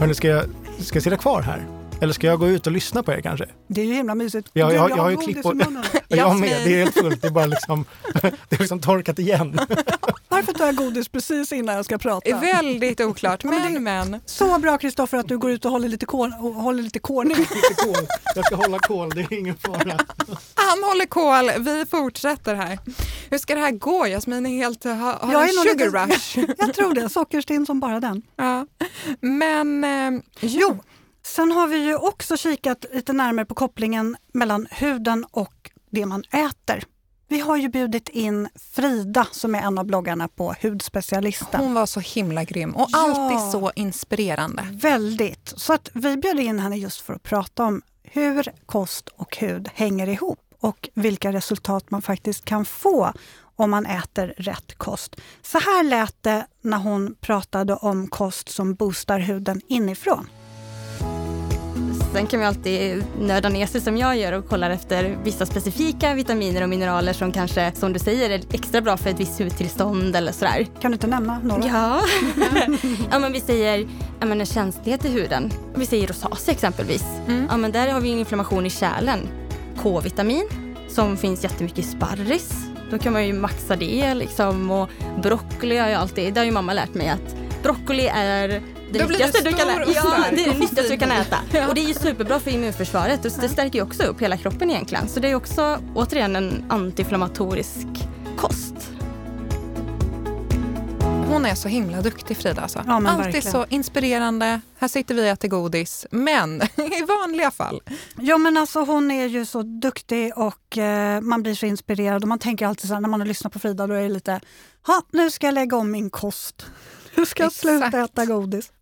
Hörni, 0.00 0.14
ska 0.14 0.28
jag, 0.28 0.44
ska 0.78 0.96
jag 0.96 1.02
sitta 1.02 1.16
kvar 1.16 1.42
här? 1.42 1.66
Eller 2.00 2.12
ska 2.12 2.26
jag 2.26 2.38
gå 2.38 2.48
ut 2.48 2.66
och 2.66 2.72
lyssna 2.72 3.02
på 3.02 3.12
er 3.12 3.20
kanske? 3.20 3.46
Det 3.68 3.80
är 3.80 3.84
ju 3.84 3.94
himla 3.94 4.14
mysigt. 4.14 4.48
Ja, 4.52 4.66
Gud, 4.68 4.76
jag- 4.76 4.90
jag 4.90 4.96
har 4.96 5.10
ju 5.10 5.16
klipp 5.16 5.42
på-. 5.42 5.54
Jag 6.08 6.38
med, 6.40 6.50
det 6.64 6.74
är 6.74 6.78
helt 6.78 6.94
fullt. 6.94 7.22
Det 7.22 7.28
är 7.28 7.32
bara 7.32 7.46
liksom, 7.46 7.84
det 8.22 8.56
är 8.56 8.58
liksom 8.58 8.80
torkat 8.80 9.18
igen. 9.18 9.58
Varför 10.28 10.52
tar 10.52 10.66
jag 10.66 10.76
godis 10.76 11.08
precis 11.08 11.52
innan 11.52 11.74
jag 11.76 11.84
ska 11.84 11.98
prata? 11.98 12.36
Väldigt 12.40 13.00
oklart, 13.00 13.44
men 13.44 13.54
men 13.62 13.74
det- 13.74 13.80
men. 13.80 14.20
Så 14.26 14.58
bra 14.58 14.78
Kristoffer 14.78 15.18
att 15.18 15.28
du 15.28 15.38
går 15.38 15.50
ut 15.50 15.64
och 15.64 15.70
håller 15.70 15.88
lite, 15.88 16.06
kol, 16.06 16.30
håller 16.32 16.82
lite 16.82 16.98
korning. 16.98 17.36
Lite 17.36 17.74
kol. 17.84 18.06
Jag 18.34 18.46
ska 18.46 18.56
hålla 18.56 18.78
kol, 18.78 19.10
det 19.10 19.20
är 19.20 19.32
ingen 19.32 19.56
fara. 19.56 19.98
Han 20.54 20.84
håller 20.84 21.06
koll. 21.06 21.50
Vi 21.64 21.84
fortsätter 21.90 22.54
här. 22.54 22.78
Hur 23.30 23.38
ska 23.38 23.54
det 23.54 23.60
här 23.60 23.70
gå? 23.70 24.06
Jasmin 24.06 24.46
är 24.46 24.50
helt, 24.50 24.84
har, 24.84 24.92
har 24.94 25.32
Jag 25.32 25.42
en 25.42 25.48
är 25.48 25.52
sugar 25.72 26.06
lite- 26.08 26.14
rush. 26.14 26.38
Jag 26.58 26.74
tror 26.74 26.94
det, 26.94 27.08
sockerstinn 27.08 27.66
som 27.66 27.80
bara 27.80 28.00
den. 28.00 28.22
ja. 28.36 28.66
Men 29.20 29.84
eh, 29.84 30.20
jo, 30.40 30.78
Sen 31.34 31.52
har 31.52 31.66
vi 31.66 31.76
ju 31.76 31.96
också 31.96 32.36
kikat 32.36 32.84
lite 32.92 33.12
närmare 33.12 33.46
på 33.46 33.54
kopplingen 33.54 34.16
mellan 34.32 34.66
huden 34.70 35.26
och 35.30 35.70
det 35.90 36.06
man 36.06 36.22
äter. 36.30 36.84
Vi 37.28 37.40
har 37.40 37.56
ju 37.56 37.68
bjudit 37.68 38.08
in 38.08 38.48
Frida 38.72 39.26
som 39.32 39.54
är 39.54 39.62
en 39.62 39.78
av 39.78 39.84
bloggarna 39.84 40.28
på 40.28 40.54
Hudspecialisten. 40.62 41.60
hon 41.60 41.74
var 41.74 41.86
så 41.86 42.00
himla 42.00 42.44
grym 42.44 42.76
och 42.76 42.88
Ja. 42.92 42.98
alltid 42.98 43.50
så 43.52 43.72
inspirerande. 43.76 44.66
Väldigt. 44.72 45.52
Så 45.56 45.72
att 45.72 45.90
vi 45.94 46.16
bjöd 46.16 46.40
in 46.40 46.58
henne 46.58 46.76
just 46.76 47.00
för 47.00 47.14
att 47.14 47.22
prata 47.22 47.64
om 47.64 47.82
hur 48.02 48.52
kost 48.66 49.08
och 49.08 49.36
hud 49.36 49.68
hänger 49.74 50.08
ihop 50.08 50.40
och 50.60 50.88
vilka 50.94 51.32
resultat 51.32 51.90
man 51.90 52.02
faktiskt 52.02 52.44
kan 52.44 52.64
få 52.64 53.12
om 53.56 53.70
man 53.70 53.86
äter 53.86 54.34
rätt 54.36 54.78
kost. 54.78 55.16
Så 55.42 55.58
här 55.58 55.84
lät 55.84 56.22
det 56.22 56.46
när 56.62 56.78
hon 56.78 57.14
pratade 57.20 57.74
om 57.74 58.08
kost 58.08 58.48
som 58.48 58.74
boostar 58.74 59.18
huden 59.18 59.60
inifrån. 59.68 60.28
Sen 62.16 62.26
kan 62.26 62.40
vi 62.40 62.46
alltid 62.46 63.04
nörda 63.20 63.48
ner 63.48 63.66
sig 63.66 63.80
som 63.80 63.96
jag 63.96 64.16
gör 64.16 64.32
och 64.32 64.48
kollar 64.48 64.70
efter 64.70 65.18
vissa 65.24 65.46
specifika 65.46 66.14
vitaminer 66.14 66.62
och 66.62 66.68
mineraler 66.68 67.12
som 67.12 67.32
kanske, 67.32 67.72
som 67.74 67.92
du 67.92 67.98
säger, 67.98 68.30
är 68.30 68.40
extra 68.52 68.80
bra 68.80 68.96
för 68.96 69.10
ett 69.10 69.20
visst 69.20 69.38
hudtillstånd 69.38 70.16
eller 70.16 70.32
sådär. 70.32 70.66
Kan 70.80 70.90
du 70.90 70.94
inte 70.94 71.06
nämna 71.06 71.38
några? 71.38 71.66
Ja. 71.66 72.00
ja 73.10 73.18
men 73.18 73.32
vi 73.32 73.40
säger 73.40 73.88
ja, 74.20 74.26
men 74.26 74.40
en 74.40 74.46
känslighet 74.46 75.04
i 75.04 75.08
huden. 75.08 75.52
Vi 75.74 75.86
säger 75.86 76.06
rosacea 76.06 76.54
exempelvis. 76.54 77.04
Mm. 77.26 77.46
Ja, 77.50 77.56
men 77.56 77.72
där 77.72 77.88
har 77.88 78.00
vi 78.00 78.12
en 78.12 78.18
inflammation 78.18 78.66
i 78.66 78.70
kärlen. 78.70 79.28
K-vitamin 79.82 80.48
som 80.88 81.16
finns 81.16 81.44
jättemycket 81.44 81.78
i 81.78 81.82
sparris. 81.82 82.54
Då 82.90 82.98
kan 82.98 83.12
man 83.12 83.26
ju 83.26 83.32
maxa 83.32 83.76
det 83.76 84.14
liksom. 84.14 84.70
Och 84.70 84.90
broccoli 85.22 85.76
har 85.76 85.88
jag 85.88 86.00
alltid, 86.00 86.34
det 86.34 86.40
har 86.40 86.44
ju 86.44 86.52
mamma 86.52 86.72
lärt 86.72 86.94
mig 86.94 87.08
att 87.08 87.36
broccoli 87.62 88.06
är 88.14 88.62
det 88.98 89.04
Då 89.04 89.08
nyttigaste 89.10 89.42
du 89.42 89.50
du 89.50 89.56
kan 89.56 89.68
äta. 89.70 89.92
Ja, 89.92 90.24
det 90.32 90.44
är 90.44 90.52
det 90.52 90.58
nyttigaste 90.58 90.92
du 90.92 90.98
kan 90.98 91.10
äta. 91.10 91.38
Och 91.68 91.74
det 91.74 91.80
är 91.80 91.88
ju 91.88 91.94
superbra 91.94 92.40
för 92.40 92.50
immunförsvaret 92.50 93.24
och 93.24 93.32
det 93.40 93.48
stärker 93.48 93.78
ju 93.78 93.82
också 93.82 94.02
upp 94.02 94.22
hela 94.22 94.36
kroppen 94.36 94.70
egentligen. 94.70 95.08
Så 95.08 95.20
det 95.20 95.30
är 95.30 95.34
också 95.34 95.78
återigen 95.94 96.36
en 96.36 96.64
antiinflammatorisk 96.68 97.86
kost. 98.36 98.74
Hon 101.28 101.46
är 101.46 101.54
så 101.54 101.68
himla 101.68 102.02
duktig 102.02 102.36
Frida. 102.36 102.62
Alltså. 102.62 102.82
Ja, 102.86 103.00
men 103.00 103.06
Alltid 103.06 103.24
verkligen. 103.24 103.52
så 103.52 103.66
inspirerande. 103.68 104.60
Här 104.78 104.88
sitter 104.88 105.14
vi 105.14 105.22
och 105.22 105.26
äter 105.26 105.48
godis. 105.48 106.06
Men 106.10 106.62
i 106.76 107.02
vanliga 107.08 107.50
fall. 107.50 107.82
Ja 108.20 108.38
men 108.38 108.56
alltså 108.56 108.80
hon 108.80 109.10
är 109.10 109.26
ju 109.26 109.46
så 109.46 109.62
duktig 109.62 110.38
och 110.38 110.78
eh, 110.78 111.20
man 111.20 111.42
blir 111.42 111.54
så 111.54 111.66
inspirerad 111.66 112.22
och 112.22 112.28
man 112.28 112.38
tänker 112.38 112.66
alltid 112.66 112.88
så 112.88 112.94
här 112.94 113.00
när 113.00 113.08
man 113.08 113.20
har 113.20 113.26
lyssnat 113.26 113.52
på 113.52 113.58
Frida 113.58 113.86
då 113.86 113.94
är 113.94 114.02
det 114.02 114.08
lite, 114.08 114.40
ha 114.86 115.02
nu 115.10 115.30
ska 115.30 115.46
jag 115.46 115.54
lägga 115.54 115.76
om 115.76 115.90
min 115.90 116.10
kost. 116.10 116.66
Nu 117.16 117.26
ska 117.26 117.42
jag 117.42 117.48
Exakt. 117.52 117.60
sluta 117.60 118.00
äta 118.00 118.24
godis. 118.26 118.72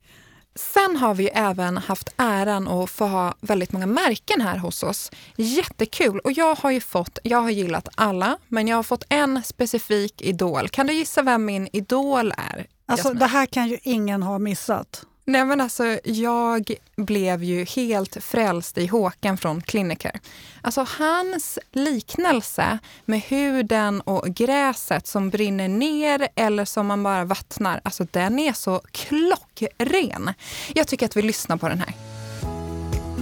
Sen 0.57 0.97
har 0.97 1.15
vi 1.15 1.23
ju 1.23 1.29
även 1.29 1.77
haft 1.77 2.09
äran 2.17 2.69
att 2.69 2.91
få 2.91 3.07
ha 3.07 3.35
väldigt 3.41 3.73
många 3.73 3.87
märken 3.87 4.41
här 4.41 4.57
hos 4.57 4.83
oss. 4.83 5.11
Jättekul! 5.37 6.19
Och 6.19 6.33
jag 6.33 6.55
har 6.55 6.71
ju 6.71 6.81
fått, 6.81 7.19
jag 7.23 7.39
har 7.39 7.51
gillat 7.51 7.89
alla, 7.95 8.39
men 8.49 8.69
jag 8.69 8.77
har 8.77 8.83
fått 8.83 9.05
en 9.09 9.43
specifik 9.43 10.23
idol. 10.23 10.69
Kan 10.69 10.87
du 10.87 10.93
gissa 10.93 11.23
vem 11.23 11.45
min 11.45 11.69
idol 11.73 12.33
är? 12.37 12.67
Alltså 12.87 13.09
Jasmin? 13.09 13.19
det 13.19 13.27
här 13.27 13.47
kan 13.47 13.69
ju 13.69 13.79
ingen 13.83 14.23
ha 14.23 14.39
missat. 14.39 15.07
Nej 15.27 15.45
men 15.45 15.61
alltså, 15.61 15.99
jag 16.05 16.75
blev 16.97 17.45
ju 17.45 17.65
helt 17.65 18.17
frälst 18.21 18.79
i 18.79 18.87
Håkan 18.87 19.37
från 19.37 19.61
Cliniker. 19.61 20.21
Alltså 20.63 20.87
hans 20.99 21.59
liknelse 21.73 22.79
med 23.05 23.21
huden 23.21 24.01
och 24.01 24.27
gräset 24.27 25.07
som 25.07 25.31
brinner 25.31 25.69
ner 25.69 26.29
eller 26.35 26.65
som 26.65 26.87
man 26.87 27.03
bara 27.03 27.25
vattnar, 27.25 27.81
alltså 27.85 28.07
den 28.11 28.39
är 28.39 28.53
så 28.53 28.81
klockren. 28.93 30.31
Jag 30.75 30.89
tycker 30.89 31.07
att 31.07 31.17
vi 31.17 31.23
lyssnar 31.23 31.57
på 31.57 31.69
den 31.69 31.79
här. 31.79 31.95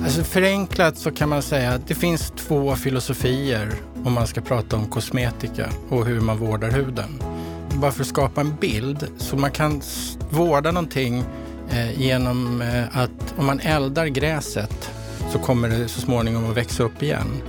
Alltså 0.04 0.25
förenklat 0.25 0.99
så 0.99 1.11
kan 1.11 1.28
man 1.28 1.42
säga 1.42 1.73
att 1.73 1.88
det 1.88 1.94
finns 1.94 2.32
två 2.37 2.76
filosofier 2.76 3.75
om 4.04 4.12
man 4.12 4.26
ska 4.26 4.40
prata 4.40 4.76
om 4.76 4.90
kosmetika 4.90 5.71
och 5.88 6.06
hur 6.06 6.21
man 6.21 6.38
vårdar 6.38 6.71
huden. 6.71 7.23
Bara 7.75 7.92
för 7.92 8.00
att 8.00 8.06
skapa 8.06 8.40
en 8.40 8.56
bild, 8.56 9.09
så 9.18 9.37
man 9.37 9.50
kan 9.50 9.82
vårda 10.30 10.71
någonting 10.71 11.25
genom 11.97 12.62
eh, 12.62 12.99
att 12.99 13.35
om 13.37 13.47
man 13.47 13.61
eldar 13.61 14.07
gräset 14.07 14.91
så 15.33 15.38
kommer 15.38 15.69
det 15.69 15.88
så 15.88 16.00
småningom 16.00 16.50
att 16.50 16.57
växa 16.57 16.83
upp 16.83 17.02
igen. 17.02 17.43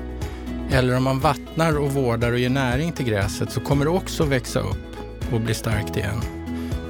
Eller 0.71 0.97
om 0.97 1.03
man 1.03 1.19
vattnar 1.19 1.77
och 1.77 1.91
vårdar 1.91 2.31
och 2.31 2.39
ger 2.39 2.49
näring 2.49 2.91
till 2.91 3.05
gräset 3.05 3.51
så 3.51 3.59
kommer 3.59 3.85
det 3.85 3.91
också 3.91 4.23
växa 4.23 4.59
upp 4.59 4.95
och 5.33 5.41
bli 5.41 5.53
starkt 5.53 5.97
igen. 5.97 6.21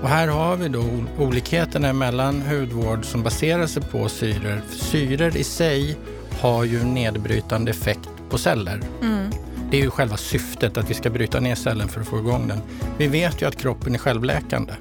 Och 0.02 0.10
här 0.10 0.28
har 0.28 0.56
vi 0.56 0.68
då 0.70 0.80
ol- 0.80 1.08
olikheterna 1.20 1.94
mellan 1.94 2.42
hudvård 2.42 3.06
som 3.06 3.24
baserar 3.24 3.68
sig 3.68 3.82
på 3.84 4.10
syror. 4.10 4.62
Syror 4.72 5.38
i 5.38 5.44
sig 5.44 5.98
har 6.40 6.64
ju 6.64 6.84
nedbrytande 6.84 7.72
effekt 7.72 8.10
på 8.30 8.38
celler. 8.38 8.82
Mm. 9.02 9.30
Det 9.72 9.78
är 9.78 9.82
ju 9.82 9.90
själva 9.90 10.18
syftet, 10.18 10.78
att 10.78 10.90
vi 10.90 10.94
ska 10.94 11.10
bryta 11.10 11.40
ner 11.40 11.56
cellen 11.56 11.88
för 11.88 12.02
att 12.02 12.08
få 12.08 12.18
igång 12.20 12.48
den. 12.48 12.60
Vi 12.98 13.08
vet 13.08 13.42
ju 13.42 13.46
att 13.48 13.58
kroppen 13.62 13.96
är 13.96 14.00
självläkande. 14.00 14.74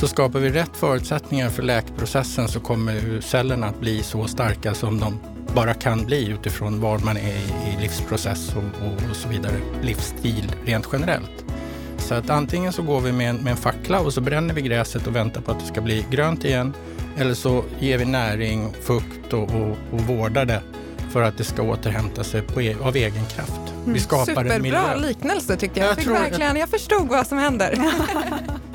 Så 0.00 0.08
skapar 0.08 0.38
vi 0.40 0.50
rätt 0.50 0.76
förutsättningar 0.76 1.48
för 1.50 1.62
läkprocessen 1.62 2.48
så 2.48 2.60
kommer 2.60 3.20
cellerna 3.20 3.66
att 3.66 3.80
bli 3.80 4.02
så 4.02 4.26
starka 4.26 4.74
som 4.74 5.00
de 5.00 5.20
bara 5.54 5.74
kan 5.74 6.04
bli 6.04 6.28
utifrån 6.28 6.80
var 6.80 6.98
man 6.98 7.16
är 7.16 7.36
i 7.36 7.80
livsprocess 7.80 8.48
och, 8.56 8.86
och, 8.86 9.10
och 9.10 9.16
så 9.16 9.28
vidare. 9.28 9.52
Livsstil 9.82 10.52
rent 10.64 10.88
generellt. 10.92 11.44
Så 11.98 12.14
att 12.14 12.30
antingen 12.30 12.72
så 12.72 12.82
går 12.82 13.00
vi 13.00 13.12
med 13.12 13.30
en, 13.30 13.36
med 13.36 13.50
en 13.50 13.56
fackla 13.56 14.00
och 14.00 14.12
så 14.12 14.20
bränner 14.20 14.54
vi 14.54 14.62
gräset 14.62 15.06
och 15.06 15.16
väntar 15.16 15.40
på 15.40 15.50
att 15.50 15.60
det 15.60 15.66
ska 15.66 15.80
bli 15.80 16.06
grönt 16.10 16.44
igen. 16.44 16.74
Eller 17.16 17.34
så 17.34 17.64
ger 17.78 17.98
vi 17.98 18.04
näring, 18.04 18.74
fukt 18.82 19.32
och, 19.32 19.42
och, 19.42 19.76
och 19.92 20.00
vårdar 20.00 20.44
det 20.44 20.62
för 21.12 21.22
att 21.22 21.38
det 21.38 21.44
ska 21.44 21.62
återhämta 21.62 22.24
sig 22.24 22.42
på, 22.42 22.62
e- 22.62 22.76
av 22.82 22.96
egen 22.96 23.26
kraft. 23.26 23.60
Vi 23.84 24.00
skapar 24.00 24.44
en 24.44 24.62
miljö. 24.62 24.78
Superbra 24.82 25.06
liknelse 25.08 25.56
tyckte 25.56 25.80
jag. 25.80 25.88
Jag 25.88 25.96
Jag, 25.98 26.04
tror- 26.04 26.14
verkligen, 26.14 26.56
jag 26.56 26.68
förstod 26.68 27.08
vad 27.08 27.26
som 27.26 27.38
händer. 27.38 27.78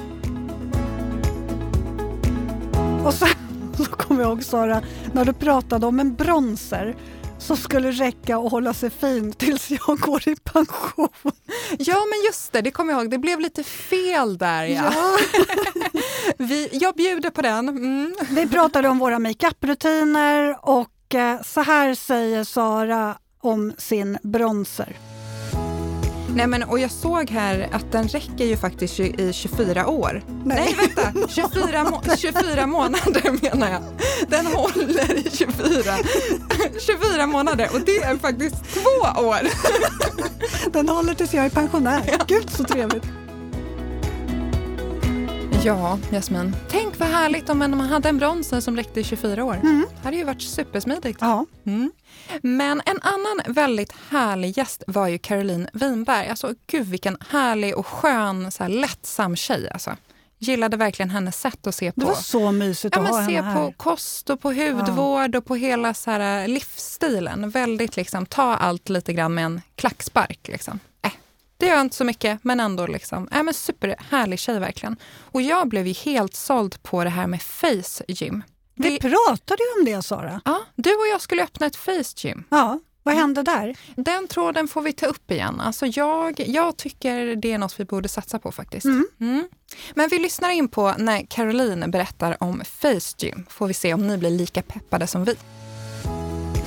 Och 3.06 3.14
sen 3.14 3.30
så 3.78 3.86
kommer 3.86 4.22
jag 4.22 4.30
ihåg 4.30 4.44
Sara, 4.44 4.82
när 5.14 5.26
du 5.26 5.34
pratade 5.34 5.86
om 5.86 6.00
en 6.00 6.16
bronser 6.16 6.96
som 7.40 7.58
skulle 7.58 7.92
räcka 7.92 8.38
och 8.38 8.52
hålla 8.52 8.74
sig 8.74 8.90
fin 8.90 9.34
tills 9.34 9.72
jag 9.72 10.00
går 10.00 10.30
i 10.30 10.36
pension. 10.36 11.10
Ja, 11.80 11.96
men 12.10 12.26
just 12.26 12.52
det, 12.52 12.62
det 12.62 12.72
kommer 12.72 12.94
jag 12.94 13.02
ihåg. 13.02 13.12
Det 13.12 13.18
blev 13.18 13.40
lite 13.40 13.64
fel 13.64 14.38
där. 14.38 14.64
Ja. 14.64 14.94
Vi, 16.38 16.70
jag 16.72 16.96
bjuder 16.96 17.30
på 17.30 17.42
den. 17.42 17.70
Mm. 17.70 18.16
Vi 18.30 18.48
pratade 18.48 18.90
om 18.90 19.00
våra 19.00 19.20
makeup-rutiner 19.20 20.58
och 20.62 21.16
eh, 21.16 21.42
så 21.42 21.62
här 21.62 21.96
säger 21.96 22.44
Sara 22.44 23.18
om 23.42 23.74
sin 23.78 24.18
bronser. 24.24 24.98
Nej, 26.36 26.48
men, 26.48 26.64
och 26.64 26.80
jag 26.80 26.92
såg 26.92 27.30
här 27.30 27.70
att 27.72 27.92
den 27.92 28.08
räcker 28.08 28.46
ju 28.46 28.58
faktiskt 28.58 29.00
i 29.00 29.04
i 29.04 29.34
24 29.34 29.88
år. 29.88 30.24
Nej. 30.46 30.76
Nej, 30.78 30.92
vänta! 30.96 31.28
24, 31.30 31.84
må 31.84 32.02
24 32.18 32.68
månader 32.68 33.32
menar 33.52 33.72
jag. 33.72 33.82
Den 34.28 34.46
håller 34.46 35.28
i 35.28 35.30
24, 35.34 35.94
24 36.80 37.28
månader 37.28 37.70
och 37.74 37.82
det 37.82 37.98
är 37.98 38.18
faktiskt 38.18 38.56
två 38.74 39.22
år. 39.28 39.40
Den 40.72 40.90
håller 40.90 41.14
tills 41.14 41.34
jag 41.34 41.46
är 41.46 41.50
pensionär. 41.50 42.02
Gud 42.28 42.50
så 42.50 42.64
trevligt. 42.64 43.04
Ja, 45.66 46.00
Jasmin. 46.12 46.56
Tänk 46.70 47.00
vad 47.00 47.10
härligt 47.10 47.50
om 47.50 47.58
man 47.60 47.80
hade 47.80 48.10
en 48.10 48.18
bronser 48.18 48.60
som 48.60 48.76
räckte 48.76 49.00
i 49.00 49.04
24 49.04 49.44
år. 49.44 49.54
Mm. 49.54 49.86
Det 49.96 50.04
hade 50.04 50.18
ju 50.18 50.24
varit 50.24 50.42
supersmidigt. 50.42 51.18
Ja. 51.22 51.46
Mm. 51.66 51.92
Men 52.42 52.82
en 52.86 53.00
annan 53.02 53.56
väldigt 53.56 53.94
härlig 54.10 54.58
gäst 54.58 54.84
var 54.88 55.08
ju 55.08 55.18
Caroline 55.18 55.70
Winberg. 55.74 56.28
Alltså 56.28 56.54
gud 56.68 56.88
vilken 56.88 57.18
härlig 57.30 57.76
och 57.78 57.88
skön, 57.88 58.52
så 58.52 58.64
här, 58.64 58.70
lättsam 58.70 59.36
tjej. 59.36 59.70
Alltså. 59.70 59.96
Gillade 60.40 60.78
verkligen 60.78 61.10
hennes 61.10 61.40
sätt 61.42 61.68
att 61.68 61.76
se 61.76 61.92
på. 61.92 62.00
Det 62.00 62.06
var 62.06 62.16
så 62.16 62.52
mysigt 62.52 62.96
Ja, 62.96 63.02
att 63.02 63.10
ha 63.10 63.18
men 63.18 63.28
se 63.28 63.38
på 63.38 63.44
här. 63.44 63.72
kost 63.78 64.30
och 64.30 64.42
på 64.42 64.54
hudvård 64.54 65.36
och 65.36 65.46
på 65.46 65.56
hela 65.56 65.94
så 65.94 66.12
här, 66.12 66.48
livsstilen. 66.48 67.50
Väldigt 67.50 67.96
liksom, 67.96 68.26
ta 68.26 68.56
allt 68.56 68.90
lite 68.90 69.14
grann 69.14 69.34
med 69.34 69.46
en 69.46 69.62
klackspark. 69.76 70.48
Liksom. 70.48 70.80
Det 71.58 71.66
gör 71.66 71.82
inte 71.82 71.96
så 71.96 72.04
mycket, 72.04 72.44
men 72.44 72.60
ändå 72.60 72.88
liksom. 72.88 73.28
Äh, 73.32 73.44
men 73.44 73.54
superhärlig 73.54 74.40
tjej 74.40 74.60
verkligen. 74.60 74.96
Och 75.32 75.42
jag 75.42 75.68
blev 75.68 75.88
ju 75.88 75.94
helt 75.94 76.36
såld 76.36 76.84
på 76.84 77.04
det 77.04 77.10
här 77.10 77.28
med 77.28 77.42
face 77.42 78.04
gym. 78.08 78.44
Vi 78.76 79.00
pratade 79.00 79.64
ju 79.64 79.80
om 79.80 79.86
det 79.86 80.02
Sara. 80.02 80.42
Ja, 80.46 80.62
du 80.76 80.90
och 80.90 81.08
jag 81.12 81.22
skulle 81.22 81.44
öppna 81.44 81.66
ett 81.66 81.76
face 81.76 82.14
gym. 82.18 82.44
Ja, 82.50 82.80
vad 83.04 83.16
hände 83.16 83.44
där? 83.44 83.76
Den 83.96 84.28
tråden 84.28 84.68
får 84.68 84.82
vi 84.82 84.94
ta 84.94 85.06
upp 85.06 85.32
igen. 85.32 85.60
Alltså 85.60 85.86
jag, 85.86 86.40
jag 86.40 86.78
tycker 86.78 87.36
det 87.36 87.52
är 87.52 87.58
något 87.58 87.80
vi 87.80 87.86
borde 87.86 88.10
satsa 88.10 88.40
på 88.40 88.52
faktiskt. 88.52 88.86
Mm. 88.86 89.08
Mm. 89.20 89.48
Men 89.94 90.10
vi 90.10 90.20
lyssnar 90.20 90.50
in 90.50 90.68
på 90.68 90.94
när 90.98 91.26
Caroline 91.26 91.92
berättar 91.92 92.38
om 92.44 92.62
Face 92.66 93.16
Gym. 93.18 93.46
Får 93.50 93.68
vi 93.68 93.74
se 93.74 93.94
om 93.94 94.08
ni 94.08 94.18
blir 94.18 94.30
lika 94.30 94.62
peppade 94.62 95.08
som 95.08 95.24
vi. 95.24 95.36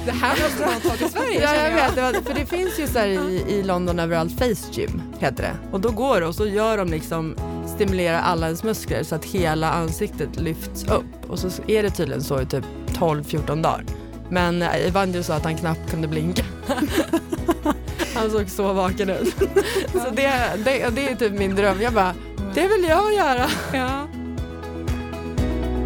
Det 0.09 0.15
här 0.15 0.43
måste 0.43 0.67
man 0.67 0.81
ta 0.81 0.97
till 0.97 1.09
Sverige 1.09 1.43
Ja, 1.43 1.55
jag 1.55 1.75
vet. 1.75 1.95
Det 1.95 2.01
var, 2.01 2.13
för 2.13 2.35
det 2.35 2.47
finns 2.47 2.79
ju 2.79 2.87
så 2.87 2.99
i, 2.99 3.45
i 3.49 3.63
London 3.63 3.99
överallt 3.99 4.33
Face 4.33 4.73
Gym, 4.73 5.03
heter 5.19 5.43
det. 5.43 5.55
Och 5.73 5.81
då 5.81 5.91
går 5.91 6.21
det 6.21 6.27
och 6.27 6.35
så 6.35 6.47
gör 6.47 6.79
de 6.79 6.89
liksom, 6.89 7.37
stimulerar 7.75 8.21
alla 8.21 8.47
ens 8.47 8.63
muskler 8.65 9.03
så 9.03 9.15
att 9.15 9.25
hela 9.25 9.71
ansiktet 9.71 10.41
lyfts 10.41 10.85
upp. 10.85 11.31
Och 11.31 11.39
så 11.39 11.49
är 11.67 11.83
det 11.83 11.91
tydligen 11.91 12.23
så 12.23 12.41
i 12.41 12.47
typ 12.47 12.65
12-14 12.87 13.63
dagar. 13.63 13.85
Men 14.31 14.63
eh, 14.63 14.87
Evangelio 14.87 15.23
sa 15.23 15.35
att 15.35 15.45
han 15.45 15.57
knappt 15.57 15.91
kunde 15.91 16.09
blinka. 16.09 16.45
han 18.15 18.31
såg 18.31 18.51
så 18.51 18.73
vaken 18.73 19.11
ut. 19.11 19.35
så 19.93 20.11
det, 20.13 20.33
det, 20.65 20.89
det 20.91 21.09
är 21.09 21.15
typ 21.17 21.33
min 21.33 21.55
dröm. 21.55 21.81
Jag 21.81 21.93
bara, 21.93 22.15
det 22.55 22.69
vill 22.69 22.85
jag 22.89 23.15
göra. 23.15 23.47
Ja. 23.73 24.18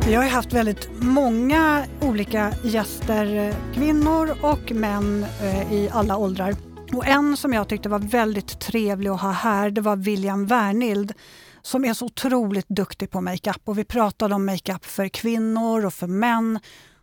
Vi 0.06 0.14
har 0.14 0.24
ju 0.24 0.30
haft 0.30 0.52
väldigt 0.52 0.88
många 1.02 1.86
olika 2.00 2.52
gäster, 2.64 3.36
eh, 3.36 3.74
kvinnor 3.74 4.36
och 4.40 4.72
män 4.72 5.26
eh, 5.42 5.72
i 5.72 5.88
alla 5.92 6.16
åldrar. 6.16 6.56
Och 6.92 7.06
en 7.06 7.36
som 7.36 7.52
jag 7.52 7.68
tyckte 7.68 7.88
var 7.88 7.98
väldigt 7.98 8.60
trevlig 8.60 9.10
att 9.10 9.20
ha 9.20 9.30
här, 9.30 9.70
det 9.70 9.80
var 9.80 9.96
William 9.96 10.46
Wernild 10.46 11.12
som 11.62 11.84
är 11.84 11.94
så 11.94 12.06
otroligt 12.06 12.68
duktig 12.68 13.10
på 13.10 13.20
makeup. 13.20 13.60
Och 13.64 13.78
vi 13.78 13.84
pratade 13.84 14.34
om 14.34 14.46
makeup 14.46 14.84
för 14.84 15.08
kvinnor 15.08 15.84
och 15.84 15.94
för 15.94 16.06
män. 16.06 16.58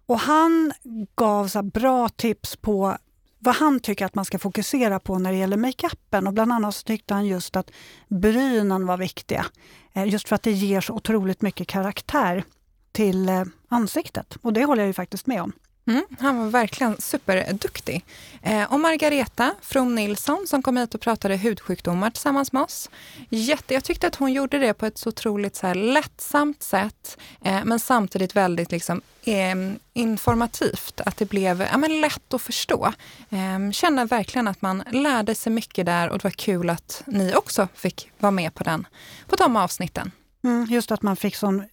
Och 0.05 0.19
han 0.19 0.73
gav 1.15 1.47
så 1.47 1.63
bra 1.63 2.09
tips 2.09 2.55
på 2.55 2.97
vad 3.39 3.55
han 3.55 3.79
tycker 3.79 4.05
att 4.05 4.15
man 4.15 4.25
ska 4.25 4.39
fokusera 4.39 4.99
på 4.99 5.19
när 5.19 5.31
det 5.31 5.37
gäller 5.37 5.57
makeupen. 5.57 6.27
Och 6.27 6.33
bland 6.33 6.53
annat 6.53 6.75
så 6.75 6.83
tyckte 6.83 7.13
han 7.13 7.25
just 7.25 7.55
att 7.55 7.71
brynen 8.07 8.85
var 8.85 8.97
viktiga. 8.97 9.45
Eh, 9.93 10.07
just 10.07 10.27
för 10.27 10.35
att 10.35 10.43
det 10.43 10.51
ger 10.51 10.81
så 10.81 10.93
otroligt 10.93 11.41
mycket 11.41 11.67
karaktär 11.67 12.43
till 12.91 13.29
eh, 13.29 13.43
ansiktet. 13.67 14.38
Och 14.41 14.53
det 14.53 14.65
håller 14.65 14.81
jag 14.81 14.88
ju 14.88 14.93
faktiskt 14.93 15.27
med 15.27 15.41
om. 15.41 15.53
Mm, 15.89 16.05
han 16.19 16.38
var 16.38 16.46
verkligen 16.46 17.01
superduktig. 17.01 18.05
Eh, 18.41 18.74
och 18.74 18.79
Margareta 18.79 19.55
From 19.62 19.96
Nilsson 19.96 20.48
som 20.48 20.63
kom 20.63 20.77
hit 20.77 20.96
och 20.96 21.01
pratade 21.01 21.36
hudsjukdomar 21.36 22.10
tillsammans 22.10 22.51
med 22.51 22.62
oss. 22.62 22.89
Jätte, 23.29 23.74
jag 23.74 23.84
tyckte 23.84 24.08
att 24.08 24.15
hon 24.15 24.34
gjorde 24.34 24.60
det 24.60 24.74
på 24.74 24.86
ett 24.86 24.98
så 24.98 25.10
otroligt 25.10 25.55
så 25.55 25.67
här, 25.67 25.75
lättsamt 25.75 26.63
sätt 26.63 27.17
eh, 27.41 27.60
men 27.65 27.79
samtidigt 27.79 28.36
väldigt 28.36 28.72
liksom, 28.72 29.01
eh, 29.24 29.55
informativt. 29.93 31.01
Att 31.05 31.17
det 31.17 31.25
blev 31.25 31.62
ja, 31.72 31.77
men 31.77 32.01
lätt 32.01 32.34
att 32.34 32.41
förstå. 32.41 32.93
Eh, 33.29 33.72
kände 33.72 34.05
verkligen 34.05 34.48
att 34.48 34.62
man 34.62 34.84
lärde 34.91 35.36
sig 35.36 35.51
mycket 35.51 35.86
där 35.86 36.10
och 36.10 36.17
det 36.17 36.24
var 36.24 36.31
kul 36.31 36.69
att 36.69 37.03
ni 37.05 37.34
också 37.36 37.67
fick 37.75 38.12
vara 38.19 38.31
med 38.31 38.53
på, 38.53 38.63
den, 38.63 38.88
på 39.27 39.36
de 39.36 39.55
avsnitten. 39.55 40.12
Mm, 40.43 40.65
just 40.69 40.91
att 40.91 41.01
man 41.01 41.15
fick 41.15 41.36
sån 41.36 41.63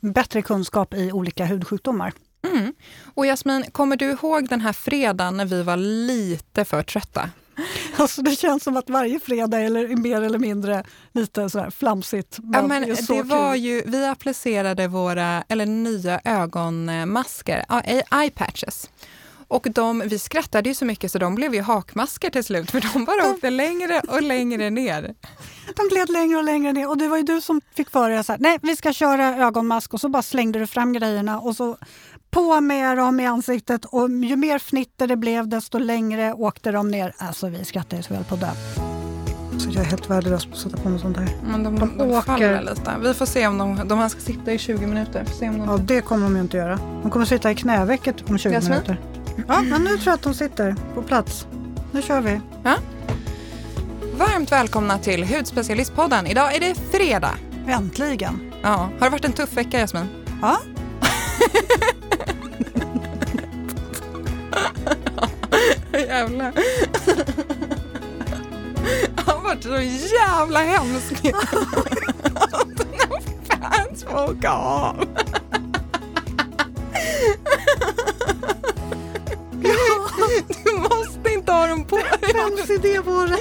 bättre 0.00 0.42
kunskap 0.42 0.94
i 0.94 1.12
olika 1.12 1.44
hudsjukdomar. 1.44 2.12
Mm. 2.52 2.74
Och 3.14 3.26
Jasmin, 3.26 3.64
kommer 3.72 3.96
du 3.96 4.10
ihåg 4.10 4.48
den 4.48 4.60
här 4.60 4.72
fredagen 4.72 5.36
när 5.36 5.44
vi 5.44 5.62
var 5.62 5.76
lite 5.76 6.64
för 6.64 6.82
trötta? 6.82 7.30
Alltså 7.96 8.22
det 8.22 8.36
känns 8.38 8.62
som 8.62 8.76
att 8.76 8.90
varje 8.90 9.20
fredag 9.20 9.60
är 9.60 9.96
mer 9.96 10.22
eller 10.22 10.38
mindre 10.38 10.84
lite 11.12 11.50
så 11.50 11.58
här 11.58 11.70
flamsigt. 11.70 12.38
Ja, 12.42 12.42
Men 12.42 12.68
men 12.68 12.82
det 12.82 13.08
det 13.08 13.22
var 13.22 13.54
ju, 13.54 13.82
vi 13.86 14.06
applicerade 14.06 14.88
våra 14.88 15.44
eller 15.48 15.66
nya 15.66 16.20
ögonmasker, 16.24 17.64
eye 18.10 18.30
patches. 18.30 18.90
Och 19.48 19.66
de, 19.70 20.02
vi 20.06 20.18
skrattade 20.18 20.68
ju 20.68 20.74
så 20.74 20.84
mycket 20.84 21.12
så 21.12 21.18
de 21.18 21.34
blev 21.34 21.54
ju 21.54 21.62
hakmasker 21.62 22.30
till 22.30 22.44
slut 22.44 22.70
för 22.70 22.80
de 22.94 23.04
bara 23.04 23.30
åkte 23.30 23.50
längre 23.50 24.00
och 24.08 24.22
längre 24.22 24.70
ner. 24.70 25.14
De 25.76 25.88
gled 25.88 26.10
längre 26.10 26.36
och 26.38 26.44
längre 26.44 26.72
ner 26.72 26.88
och 26.88 26.98
det 26.98 27.08
var 27.08 27.16
ju 27.16 27.22
du 27.22 27.40
som 27.40 27.60
fick 27.76 27.90
för 27.90 28.10
dig 28.10 28.24
så 28.24 28.32
här, 28.32 28.38
nej 28.40 28.58
vi 28.62 28.76
ska 28.76 28.92
köra 28.92 29.36
ögonmask 29.46 29.94
och 29.94 30.00
så 30.00 30.08
bara 30.08 30.22
slängde 30.22 30.58
du 30.58 30.66
fram 30.66 30.92
grejerna 30.92 31.40
och 31.40 31.56
så 31.56 31.76
på 32.30 32.60
med 32.60 32.96
dem 32.96 33.20
i 33.20 33.26
ansiktet 33.26 33.84
och 33.84 34.10
ju 34.10 34.36
mer 34.36 34.58
fnitter 34.58 35.06
det 35.06 35.16
blev 35.16 35.48
desto 35.48 35.78
längre 35.78 36.32
åkte 36.32 36.72
de 36.72 36.88
ner. 36.88 37.14
Alltså 37.18 37.48
vi 37.48 37.64
skrattade 37.64 38.02
så 38.02 38.14
väl 38.14 38.24
på 38.24 38.36
det. 38.36 38.50
Så 39.58 39.68
jag 39.70 39.80
är 39.80 39.84
helt 39.84 40.10
värdelös 40.10 40.44
på 40.46 40.52
att 40.52 40.58
sätta 40.58 40.76
på 40.76 40.88
mig 40.88 41.00
sånt 41.00 41.16
där. 41.16 41.28
Men 41.50 41.62
de, 41.64 41.78
De 41.78 41.98
de, 41.98 42.10
åker. 42.10 42.60
lite. 42.62 42.94
Vi 43.02 43.14
får 43.14 43.26
se 43.26 43.46
om 43.46 43.58
de, 43.58 43.88
de 43.88 43.98
här 43.98 44.08
ska 44.08 44.20
sitta 44.20 44.52
i 44.52 44.58
20 44.58 44.86
minuter. 44.86 45.24
Får 45.24 45.34
se 45.34 45.48
om 45.48 45.58
de... 45.58 45.68
Ja, 45.68 45.76
det 45.76 46.00
kommer 46.00 46.24
de 46.26 46.36
ju 46.36 46.42
inte 46.42 46.56
göra. 46.56 46.78
De 47.02 47.10
kommer 47.10 47.26
sitta 47.26 47.50
i 47.50 47.54
knävecket 47.54 48.30
om 48.30 48.38
20 48.38 48.52
Jasmin? 48.52 48.70
minuter. 48.72 49.00
Ja, 49.48 49.62
men 49.62 49.84
nu 49.84 49.90
tror 49.90 50.06
jag 50.06 50.14
att 50.14 50.22
de 50.22 50.34
sitter 50.34 50.76
på 50.94 51.02
plats. 51.02 51.46
Nu 51.92 52.02
kör 52.02 52.20
vi. 52.20 52.40
Varmt 54.18 54.52
välkomna 54.52 54.98
till 54.98 55.24
Hudspecialistpodden. 55.24 56.26
Idag 56.26 56.54
är 56.56 56.60
det 56.60 56.74
fredag. 56.90 57.34
Äntligen. 57.68 58.52
Ja. 58.62 58.90
Har 58.98 59.06
det 59.06 59.10
varit 59.10 59.24
en 59.24 59.32
tuff 59.32 59.56
vecka 59.56 59.78
Jasmin? 59.80 60.06
Ja. 60.42 60.60
Jävlar. 65.98 66.52
Han 69.16 69.36
har 69.36 69.42
varit 69.42 69.62
så 69.62 69.80
jävla 70.14 70.58
hemsk. 70.58 71.22
Dina 71.22 71.38
fans 73.60 74.04
får 74.04 74.30
åka 74.30 74.50
av. 74.50 75.08
OCD 82.54 83.04
på 83.04 83.26
det. 83.26 83.38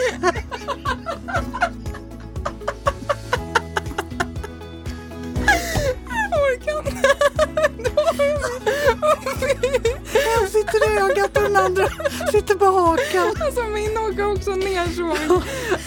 Jag 6.31 6.41
orkar 6.41 6.79
inte. 6.87 7.09
En 10.41 10.47
sitter 10.47 10.93
i 10.93 10.97
ögat 10.97 11.37
och 11.37 11.43
den 11.43 11.55
andra 11.55 11.87
sitter 12.31 12.55
på 12.55 12.65
hakan. 12.65 13.35
Alltså 13.45 13.63
min 13.63 13.97
åker 13.97 14.31
också 14.33 14.51
ner 14.51 14.87
så. 14.95 15.11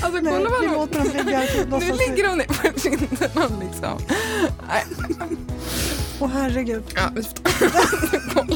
Alltså 0.05 0.21
Nej, 0.21 0.33
kolla 0.33 0.51
vad 0.51 0.61
vi 0.61 0.67
låter 0.67 0.99
dem 0.99 1.09
ligga. 1.13 1.41
Nu 1.81 1.93
ligger 1.93 2.29
hon 2.29 2.39
ner 2.39 2.47
på 2.73 2.81
kinderna 2.81 3.61
liksom. 3.61 3.99
Nej. 4.69 4.85
Åh 6.21 6.29
herregud. 6.35 6.83
Ja, 6.95 7.11
vi 7.15 7.23
får 7.23 7.31
ta. 8.35 8.56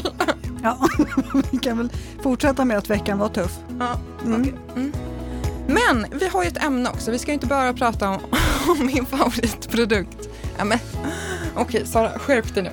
Ja, 0.63 0.77
vi 1.51 1.57
kan 1.57 1.77
väl 1.77 1.89
fortsätta 2.23 2.65
med 2.65 2.77
att 2.77 2.89
veckan 2.89 3.17
var 3.17 3.29
tuff. 3.29 3.59
ja, 3.79 3.87
Mm. 4.25 4.41
okej. 4.41 4.53
Mm. 4.75 4.91
Men 5.67 6.05
vi 6.19 6.27
har 6.27 6.43
ju 6.43 6.47
ett 6.49 6.63
ämne 6.63 6.89
också. 6.89 7.11
Vi 7.11 7.19
ska 7.19 7.27
ju 7.27 7.33
inte 7.33 7.47
bara 7.47 7.73
prata 7.73 8.09
om, 8.09 8.19
om 8.67 8.85
min 8.85 9.05
favoritprodukt. 9.05 10.29
Ja, 10.57 10.65
men, 10.65 10.79
okej, 11.55 11.85
Sara, 11.87 12.19
skärp 12.19 12.53
dig 12.53 12.63
nu. 12.63 12.71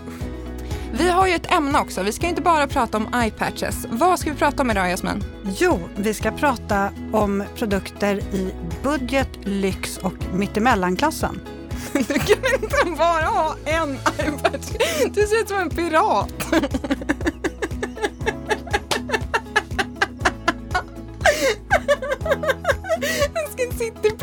Vi 0.92 1.10
har 1.10 1.26
ju 1.26 1.34
ett 1.34 1.52
ämne 1.52 1.78
också. 1.80 2.02
Vi 2.02 2.12
ska 2.12 2.26
inte 2.26 2.42
bara 2.42 2.66
prata 2.66 2.96
om 2.96 3.06
eye-patches. 3.14 3.86
Vad 3.90 4.18
ska 4.18 4.30
vi 4.30 4.36
prata 4.36 4.62
om 4.62 4.70
idag, 4.70 4.90
Jasmin? 4.90 5.24
Jo, 5.58 5.80
vi 5.96 6.14
ska 6.14 6.30
prata 6.30 6.90
om 7.12 7.44
produkter 7.56 8.16
i 8.18 8.52
budget, 8.82 9.28
lyx 9.42 9.98
och 9.98 10.14
mittemellanklassen. 10.34 11.40
Du 11.92 12.02
kan 12.18 12.36
inte 12.62 12.96
bara 12.98 13.24
ha 13.24 13.56
en 13.64 13.90
eye-patch. 14.18 14.66
Du 15.14 15.26
ser 15.26 15.40
ut 15.40 15.48
som 15.48 15.58
en 15.58 15.70
pirat. 15.70 16.32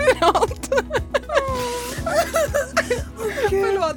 City-pirat. 0.06 0.70
Förlåt. 3.50 3.96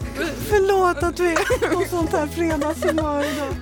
Förlåt 0.48 1.02
att 1.02 1.20
vi 1.20 1.32
är 1.32 1.74
på 1.74 1.88
sånt 1.90 2.12
här 2.12 2.26
fredagshumör 2.26 3.24
idag. 3.32 3.54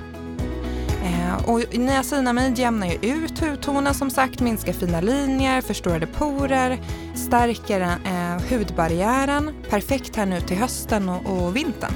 Eh, 1.05 1.49
och 1.49 1.79
niacinamid 1.79 2.59
jämnar 2.59 2.87
ju 2.87 2.95
ut 2.95 3.38
hudtonen 3.38 3.95
som 3.95 4.11
sagt, 4.11 4.41
minskar 4.41 4.73
fina 4.73 5.00
linjer, 5.00 5.61
förstorade 5.61 6.07
porer, 6.07 6.81
stärker 7.15 7.81
eh, 7.81 8.50
hudbarriären. 8.50 9.55
Perfekt 9.71 10.17
här 10.17 10.26
nu 10.26 10.41
till 10.41 10.57
hösten 10.57 11.09
och, 11.09 11.26
och 11.26 11.57
vintern. 11.57 11.93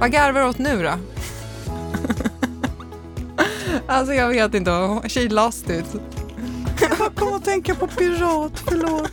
Vad 0.00 0.12
garvar 0.12 0.40
du 0.40 0.46
åt 0.46 0.58
nu 0.58 0.82
då? 0.82 0.92
alltså 3.86 4.14
jag 4.14 4.28
vet 4.28 4.54
inte, 4.54 4.70
she 5.08 5.28
lost 5.28 5.70
it. 5.70 5.96
Jag 6.80 7.14
kom 7.14 7.34
att 7.34 7.44
tänka 7.44 7.74
på 7.74 7.86
pirat, 7.86 8.62
förlåt. 8.68 9.12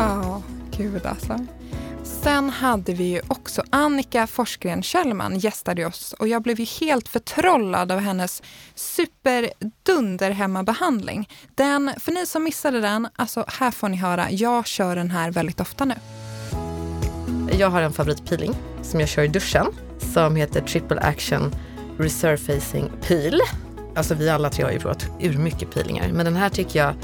Ja, 0.00 0.42
gud 0.76 1.06
alltså. 1.06 1.46
Sen 2.02 2.50
hade 2.50 2.94
vi 2.94 3.04
ju 3.04 3.20
också 3.28 3.62
Annika 3.70 4.26
Forsgren 4.26 4.82
Kjellman 4.82 5.38
gästade 5.38 5.86
oss 5.86 6.12
och 6.12 6.28
jag 6.28 6.42
blev 6.42 6.60
ju 6.60 6.66
helt 6.80 7.08
förtrollad 7.08 7.92
av 7.92 7.98
hennes 7.98 8.42
superdunderhemmabehandling. 8.74 11.28
Den, 11.54 11.92
för 11.98 12.12
ni 12.12 12.26
som 12.26 12.44
missade 12.44 12.80
den, 12.80 13.08
alltså 13.16 13.44
här 13.48 13.70
får 13.70 13.88
ni 13.88 13.96
höra, 13.96 14.30
jag 14.30 14.66
kör 14.66 14.96
den 14.96 15.10
här 15.10 15.30
väldigt 15.30 15.60
ofta 15.60 15.84
nu. 15.84 15.94
Jag 17.58 17.70
har 17.70 17.82
en 17.82 17.92
favoritpeeling 17.92 18.54
som 18.82 19.00
jag 19.00 19.08
kör 19.08 19.22
i 19.22 19.28
duschen 19.28 19.66
som 20.14 20.36
heter 20.36 20.60
Triple 20.60 21.00
Action 21.00 21.54
Resurfacing 21.98 22.90
Peel. 23.02 23.40
Alltså 23.94 24.14
vi 24.14 24.28
alla 24.28 24.50
tre 24.50 24.64
har 24.64 24.70
ju 24.70 24.78
provat 24.78 25.06
ur 25.20 25.38
mycket 25.38 25.74
peelingar 25.74 26.12
men 26.12 26.24
den 26.24 26.36
här 26.36 26.48
tycker 26.48 26.78
jag, 26.78 26.94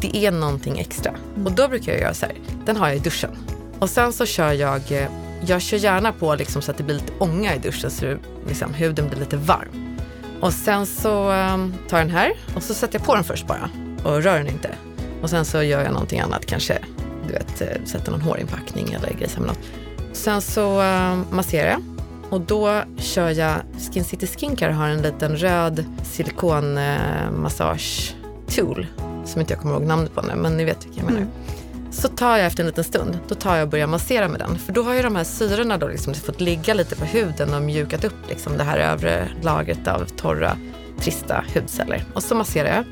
det 0.00 0.16
är 0.16 0.30
någonting 0.30 0.78
extra. 0.78 1.12
Och 1.44 1.52
då 1.52 1.68
brukar 1.68 1.92
jag 1.92 2.00
göra 2.00 2.14
så 2.14 2.26
här, 2.26 2.34
den 2.64 2.76
har 2.76 2.88
jag 2.88 2.96
i 2.96 3.00
duschen. 3.00 3.30
Och 3.78 3.90
sen 3.90 4.12
så 4.12 4.26
kör 4.26 4.52
jag, 4.52 4.92
eh, 4.92 5.08
jag 5.46 5.62
kör 5.62 5.76
gärna 5.76 6.12
på 6.12 6.34
liksom 6.34 6.62
så 6.62 6.70
att 6.70 6.76
det 6.76 6.82
blir 6.84 6.94
lite 6.94 7.12
ånga 7.18 7.54
i 7.54 7.58
duschen 7.58 7.90
så 7.90 8.04
det, 8.04 8.18
liksom, 8.48 8.74
huden 8.74 9.08
blir 9.08 9.20
lite 9.20 9.36
varm. 9.36 9.98
Och 10.40 10.52
sen 10.52 10.86
så 10.86 11.32
um, 11.32 11.74
tar 11.88 11.98
jag 11.98 12.06
den 12.06 12.16
här 12.16 12.32
och 12.54 12.62
så 12.62 12.74
sätter 12.74 12.98
jag 12.98 13.06
på 13.06 13.14
den 13.14 13.24
först 13.24 13.46
bara 13.46 13.70
och 14.04 14.22
rör 14.22 14.38
den 14.38 14.48
inte. 14.48 14.70
Och 15.22 15.30
sen 15.30 15.44
så 15.44 15.62
gör 15.62 15.82
jag 15.82 15.92
någonting 15.92 16.20
annat, 16.20 16.46
kanske 16.46 16.78
du 17.26 17.32
vet, 17.32 17.60
eh, 17.60 17.84
sätter 17.84 18.12
någon 18.12 18.20
hårinpackning 18.20 18.92
eller 18.92 19.14
grejsar 19.18 19.40
med 19.40 19.48
något. 19.48 19.60
Sen 20.12 20.42
så 20.42 20.82
um, 20.82 21.26
masserar 21.30 21.70
jag 21.70 21.95
och 22.30 22.40
då 22.40 22.82
kör 22.98 23.30
jag, 23.30 23.56
Skin 23.92 24.04
City 24.04 24.26
Skincare 24.26 24.72
har 24.72 24.88
en 24.88 25.02
liten 25.02 25.36
röd 25.36 25.84
silikonmassage 26.04 28.14
tool 28.48 28.86
som 29.24 29.40
inte 29.40 29.52
jag 29.52 29.60
kommer 29.60 29.74
ihåg 29.74 29.84
namnet 29.84 30.14
på 30.14 30.22
nu, 30.22 30.34
men 30.34 30.56
ni 30.56 30.64
vet 30.64 30.86
vilken 30.86 31.04
jag 31.04 31.12
menar. 31.12 31.28
Så 31.90 32.08
tar 32.08 32.36
jag 32.36 32.46
efter 32.46 32.62
en 32.62 32.66
liten 32.66 32.84
stund, 32.84 33.18
då 33.28 33.34
tar 33.34 33.56
jag 33.56 33.62
och 33.62 33.68
börjar 33.68 33.86
massera 33.86 34.28
med 34.28 34.40
den. 34.40 34.58
För 34.58 34.72
då 34.72 34.82
har 34.82 34.94
ju 34.94 35.02
de 35.02 35.16
här 35.16 35.24
syrorna 35.24 35.78
då 35.78 35.88
liksom 35.88 36.14
fått 36.14 36.40
ligga 36.40 36.74
lite 36.74 36.96
på 36.96 37.04
huden 37.04 37.54
och 37.54 37.62
mjukat 37.62 38.04
upp 38.04 38.28
liksom 38.28 38.56
det 38.56 38.64
här 38.64 38.78
övre 38.78 39.28
lagret 39.42 39.88
av 39.88 40.04
torra, 40.04 40.56
trista 41.00 41.44
hudceller. 41.54 42.04
Och 42.14 42.22
så 42.22 42.34
masserar 42.34 42.68
jag. 42.68 42.84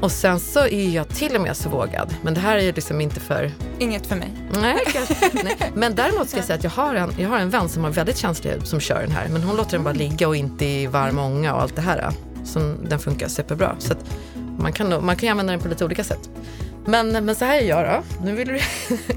Och 0.00 0.12
sen 0.12 0.40
så 0.40 0.60
är 0.60 0.88
jag 0.88 1.08
till 1.08 1.36
och 1.36 1.42
med 1.42 1.56
så 1.56 1.68
vågad, 1.68 2.14
men 2.22 2.34
det 2.34 2.40
här 2.40 2.56
är 2.56 2.60
ju 2.62 2.72
liksom 2.72 3.00
inte 3.00 3.20
för 3.20 3.52
Inget 3.78 4.06
för 4.06 4.16
mig. 4.16 4.32
Nej, 4.60 4.78
kanske, 4.92 5.30
nej. 5.44 5.56
Men 5.74 5.94
däremot 5.94 6.28
ska 6.28 6.38
jag 6.38 6.46
säga 6.46 6.56
att 6.56 6.64
jag 6.64 6.70
har, 6.70 6.94
en, 6.94 7.12
jag 7.18 7.28
har 7.28 7.38
en 7.38 7.50
vän 7.50 7.68
som 7.68 7.84
har 7.84 7.90
väldigt 7.90 8.16
känslig 8.16 8.50
hud 8.50 8.66
som 8.66 8.80
kör 8.80 9.00
den 9.00 9.10
här. 9.10 9.28
Men 9.28 9.42
hon 9.42 9.56
låter 9.56 9.70
den 9.72 9.84
bara 9.84 9.94
ligga 9.94 10.28
och 10.28 10.36
inte 10.36 10.64
i 10.64 10.86
varm 10.86 11.18
ånga 11.18 11.54
och 11.54 11.62
allt 11.62 11.76
det 11.76 11.82
här. 11.82 12.12
Så 12.44 12.74
den 12.88 12.98
funkar 12.98 13.28
superbra. 13.28 13.76
Så 13.78 13.94
man, 14.58 14.72
kan, 14.72 15.04
man 15.04 15.16
kan 15.16 15.28
använda 15.28 15.52
den 15.52 15.60
på 15.60 15.68
lite 15.68 15.84
olika 15.84 16.04
sätt. 16.04 16.30
Men, 16.84 17.24
men 17.24 17.34
så 17.34 17.44
här 17.44 17.58
är 17.58 17.64
jag 17.64 17.84
då. 17.86 18.24
Nu, 18.24 18.34
vill 18.34 18.48
du, 18.48 18.60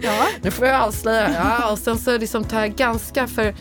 Ja. 0.02 0.28
nu 0.42 0.52
får 0.52 0.68
jag 0.68 0.82
avslöja. 0.82 1.34
Ja, 1.36 1.72
och 1.72 1.80
sen 1.80 1.98
så 1.98 2.18
liksom 2.18 2.44
tar 2.44 2.60
jag 2.60 2.76
ganska, 2.76 3.28
för 3.28 3.56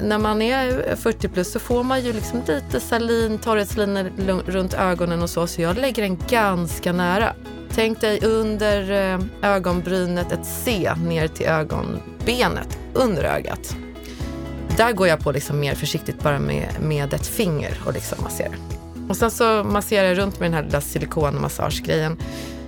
när 0.00 0.18
man 0.18 0.42
är 0.42 0.96
40 0.96 1.28
plus 1.28 1.52
så 1.52 1.58
får 1.58 1.82
man 1.82 2.00
ju 2.04 2.12
liksom 2.12 2.42
lite 2.46 2.80
salin, 2.80 3.38
torrhetslinjer 3.38 4.12
lu- 4.16 4.42
runt 4.46 4.74
ögonen 4.74 5.22
och 5.22 5.30
så. 5.30 5.46
Så 5.46 5.62
jag 5.62 5.76
lägger 5.78 6.02
den 6.02 6.18
ganska 6.28 6.92
nära. 6.92 7.32
Tänk 7.74 8.00
dig 8.00 8.20
under 8.24 8.90
eh, 9.12 9.20
ögonbrynet 9.54 10.32
ett 10.32 10.46
C 10.64 10.92
ner 11.06 11.28
till 11.28 11.46
ögonbenet 11.46 12.78
under 12.94 13.24
ögat. 13.24 13.76
Där 14.76 14.92
går 14.92 15.08
jag 15.08 15.20
på 15.20 15.32
liksom 15.32 15.60
mer 15.60 15.74
försiktigt 15.74 16.22
bara 16.22 16.38
med, 16.38 16.68
med 16.80 17.14
ett 17.14 17.26
finger 17.26 17.80
och 17.86 17.92
liksom 17.92 18.18
masserar. 18.22 18.56
Och 19.08 19.16
sen 19.16 19.30
så 19.30 19.64
masserar 19.64 20.08
jag 20.08 20.18
runt 20.18 20.40
med 20.40 20.46
den 20.50 20.54
här 20.54 20.62
lilla 20.64 20.80
silikonmassagegrejen. 20.80 22.16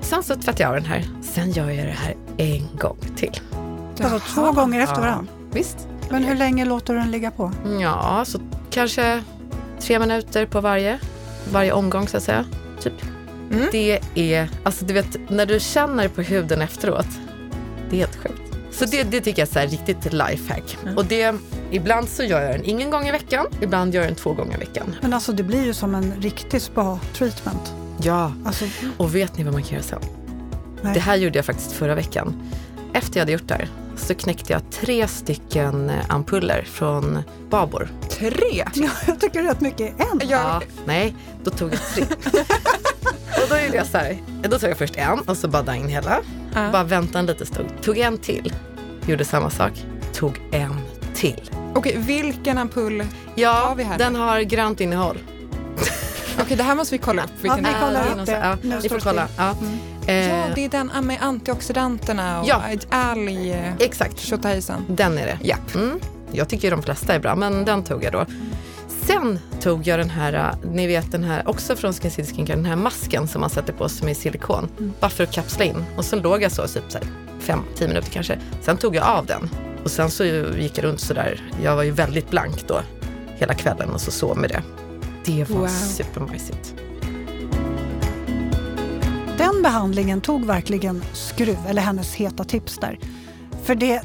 Sen 0.01 0.23
så 0.23 0.35
tvättar 0.37 0.64
jag 0.64 0.68
av 0.68 0.75
den 0.75 0.85
här. 0.85 1.05
Sen 1.23 1.51
gör 1.53 1.70
jag 1.70 1.87
det 1.87 1.96
här 1.99 2.14
en 2.37 2.68
gång 2.79 2.99
till. 3.16 3.40
Alltså 4.03 4.35
två 4.35 4.53
gånger 4.53 4.81
efter 4.81 4.94
Ja. 4.96 5.01
varandra. 5.01 5.33
Visst? 5.53 5.88
Men 6.11 6.25
hur 6.25 6.35
länge 6.35 6.64
låter 6.64 6.94
du 6.94 7.01
den 7.01 7.11
ligga 7.11 7.31
på? 7.31 7.53
Ja, 7.81 8.25
så 8.27 8.38
kanske 8.70 9.23
tre 9.81 9.99
minuter 9.99 10.46
på 10.46 10.61
varje, 10.61 10.99
varje 11.53 11.73
omgång 11.73 12.09
så 12.09 12.16
att 12.16 12.23
säga. 12.23 12.44
Typ. 12.81 12.92
Mm. 13.53 13.66
Det 13.73 14.01
är, 14.14 14.49
alltså 14.62 14.85
du 14.85 14.94
vet, 14.94 15.31
när 15.31 15.46
du 15.46 15.61
känner 15.61 16.09
på 16.09 16.23
huden 16.23 16.61
efteråt, 16.62 17.07
det 17.90 17.96
är 17.96 18.01
helt 18.01 18.16
sjukt. 18.16 18.42
Så 18.70 18.85
det, 18.85 19.03
det 19.03 19.20
tycker 19.20 19.42
jag 19.42 19.49
är 19.49 19.53
så 19.53 19.59
här 19.59 19.66
riktigt 19.66 20.12
lifehack. 20.12 20.77
Och 20.96 21.05
det, 21.05 21.35
ibland 21.70 22.09
så 22.09 22.23
gör 22.23 22.42
jag 22.42 22.53
den 22.53 22.64
ingen 22.64 22.90
gång 22.90 23.07
i 23.09 23.11
veckan, 23.11 23.46
ibland 23.61 23.94
gör 23.94 24.03
jag 24.03 24.11
den 24.11 24.16
två 24.16 24.33
gånger 24.33 24.57
i 24.57 24.59
veckan. 24.59 24.94
Men 25.03 25.12
alltså 25.14 25.33
det 25.33 25.42
blir 25.42 25.64
ju 25.64 25.75
som 25.75 25.94
en 25.94 26.12
riktig 26.20 26.62
spa-treatment. 26.62 27.75
Ja, 28.03 28.33
Alltså, 28.44 28.64
och 28.96 29.14
vet 29.14 29.38
ni 29.38 29.44
vad 29.44 29.53
man 29.53 29.62
kan 29.62 29.73
göra 29.73 29.83
sen? 29.83 30.01
Nej. 30.83 30.94
Det 30.94 31.01
här 31.01 31.16
gjorde 31.16 31.38
jag 31.38 31.44
faktiskt 31.44 31.73
förra 31.73 31.94
veckan. 31.94 32.42
Efter 32.92 33.16
jag 33.16 33.23
hade 33.23 33.33
gjort 33.33 33.49
det 33.49 33.55
här 33.55 33.68
så 34.06 34.14
knäckte 34.14 34.52
jag 34.52 34.62
tre 34.70 35.08
stycken 35.08 35.90
eh, 35.90 35.96
ampuller 36.08 36.62
från 36.62 37.22
Babor. 37.50 37.88
Tre? 38.10 38.64
ja, 38.74 38.88
jag 39.06 39.20
tycker 39.20 39.42
rätt 39.42 39.60
mycket 39.60 40.00
en. 40.00 40.20
Jag, 40.28 40.30
Ja, 40.30 40.62
nej, 40.84 41.14
då 41.44 41.50
tog 41.50 41.72
jag 41.72 41.80
tre. 41.94 42.04
och 43.42 43.48
då 43.48 43.58
gjorde 43.58 43.76
jag 43.76 43.86
så 43.86 43.98
här. 43.98 44.16
Då 44.42 44.58
tog 44.58 44.70
jag 44.70 44.78
först 44.78 44.96
en 44.96 45.18
och 45.20 45.36
så 45.36 45.48
badade 45.48 45.72
jag 45.78 45.84
in 45.84 45.88
hela. 45.88 46.18
Ja. 46.54 46.70
Bara 46.72 46.84
vänta 46.84 47.18
en 47.18 47.26
liten 47.26 47.46
stund. 47.46 47.68
Tog 47.82 47.98
en 47.98 48.18
till. 48.18 48.52
Gjorde 49.06 49.24
samma 49.24 49.50
sak. 49.50 49.72
Tog 50.12 50.40
en 50.52 50.74
till. 51.14 51.50
Okej, 51.74 51.94
vilken 51.98 52.58
ampull? 52.58 53.04
Ja, 53.34 53.52
Har 53.68 53.74
vi 53.74 53.82
här? 53.82 53.98
den 53.98 54.16
har 54.16 54.40
grönt 54.40 54.80
innehåll. 54.80 55.18
Okej, 56.50 56.56
det 56.56 56.62
här 56.64 56.74
måste 56.74 56.94
vi 56.94 56.98
kolla 56.98 57.24
upp. 57.24 57.30
Vilken 57.40 57.56
vi 57.56 57.62
det 57.70 57.76
är. 57.76 57.80
kollar 57.80 58.20
upp 58.20 58.26
det. 58.26 58.56
Ja, 58.62 58.78
står 58.80 58.88
får 58.88 59.00
kolla. 59.00 59.28
Ja. 59.36 59.54
Ja, 60.06 60.12
Eh, 60.12 60.54
det 60.54 60.64
är 60.64 60.68
den 60.68 60.90
med 61.06 61.18
antioxidanterna 61.20 62.40
och 62.40 62.48
Ja. 62.48 62.62
älg... 62.90 63.52
eh, 63.52 63.72
Exakt, 63.78 64.18
Tjotahejsan. 64.18 64.84
den 64.88 65.18
är 65.18 65.26
det. 65.26 65.38
Japp. 65.42 65.74
Mm. 65.74 66.00
Jag 66.32 66.48
tycker 66.48 66.70
de 66.70 66.82
flesta 66.82 67.14
är 67.14 67.18
bra, 67.18 67.36
men 67.36 67.64
den 67.64 67.84
tog 67.84 68.04
jag 68.04 68.12
då. 68.12 68.26
Sen 69.06 69.38
tog 69.60 69.86
jag 69.86 69.98
den 69.98 70.10
här, 70.10 70.32
äh, 70.32 70.70
ni 70.72 70.86
vet 70.86 71.12
den 71.12 71.24
här, 71.24 71.48
också 71.48 71.76
från 71.76 71.92
Skin 71.92 72.10
City 72.10 72.34
Skincare, 72.34 72.56
den 72.56 72.66
här 72.66 72.76
masken 72.76 73.28
som 73.28 73.40
man 73.40 73.50
sätter 73.50 73.72
på 73.72 73.88
som 73.88 74.08
är 74.08 74.14
silikon. 74.14 74.68
Bara 75.00 75.10
för 75.10 75.24
att 75.24 75.32
kapsla 75.32 75.64
in. 75.64 75.84
Och 75.96 76.04
så 76.04 76.16
låg 76.16 76.42
jag 76.42 76.52
så 76.52 76.66
typ 76.68 76.84
så 76.88 76.98
här, 76.98 77.06
fem, 77.40 77.60
tio 77.76 77.88
minuter 77.88 78.10
kanske. 78.10 78.38
Sen 78.62 78.76
tog 78.76 78.96
jag 78.96 79.04
av 79.06 79.26
den. 79.26 79.50
Och 79.84 79.90
sen 79.90 80.10
så 80.10 80.24
gick 80.24 80.78
jag 80.78 80.84
runt 80.84 81.00
sådär, 81.00 81.42
jag 81.62 81.76
var 81.76 81.82
ju 81.82 81.90
väldigt 81.90 82.30
blank 82.30 82.68
då 82.68 82.80
hela 83.36 83.54
kvällen 83.54 83.90
och 83.90 84.00
så 84.00 84.10
sov 84.10 84.36
med 84.38 84.50
det. 84.50 84.62
Det 85.24 85.50
var 85.50 85.59
Wow. 85.59 85.68
supermysigt. 85.68 86.74
Den 89.38 89.62
behandlingen 89.62 90.20
tog 90.20 90.44
verkligen 90.44 91.02
skruv, 91.12 91.59
eller 91.68 91.83
hennes 91.83 92.14
heta 92.14 92.44
tips 92.44 92.78
där. 92.78 92.98
För 93.62 93.74
det, 93.74 94.02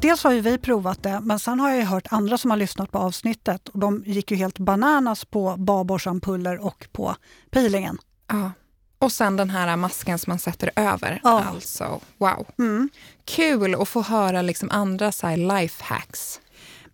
Dels 0.00 0.24
har 0.24 0.32
ju 0.32 0.40
vi 0.40 0.58
provat 0.58 1.02
det, 1.02 1.20
men 1.22 1.38
sen 1.38 1.60
har 1.60 1.70
jag 1.70 1.86
hört 1.86 2.06
andra 2.10 2.38
som 2.38 2.50
har 2.50 2.58
lyssnat 2.58 2.90
på 2.92 2.98
avsnittet 2.98 3.68
och 3.68 3.78
de 3.78 4.02
gick 4.06 4.30
ju 4.30 4.36
helt 4.36 4.58
bananas 4.58 5.24
på 5.24 5.54
barborsampuller 5.58 6.58
och 6.66 6.86
på 6.92 7.16
peelingen. 7.50 7.98
Ja. 8.28 8.50
Och 8.98 9.12
sen 9.12 9.36
den 9.36 9.50
här 9.50 9.76
masken 9.76 10.18
som 10.18 10.30
man 10.30 10.38
sätter 10.38 10.70
över. 10.76 11.20
Ja. 11.24 11.44
Alltså, 11.44 12.00
wow. 12.18 12.46
Mm. 12.58 12.88
Kul 13.24 13.74
att 13.74 13.88
få 13.88 14.02
höra 14.02 14.42
liksom 14.42 14.70
andra 14.70 15.12
lifehacks. 15.36 16.40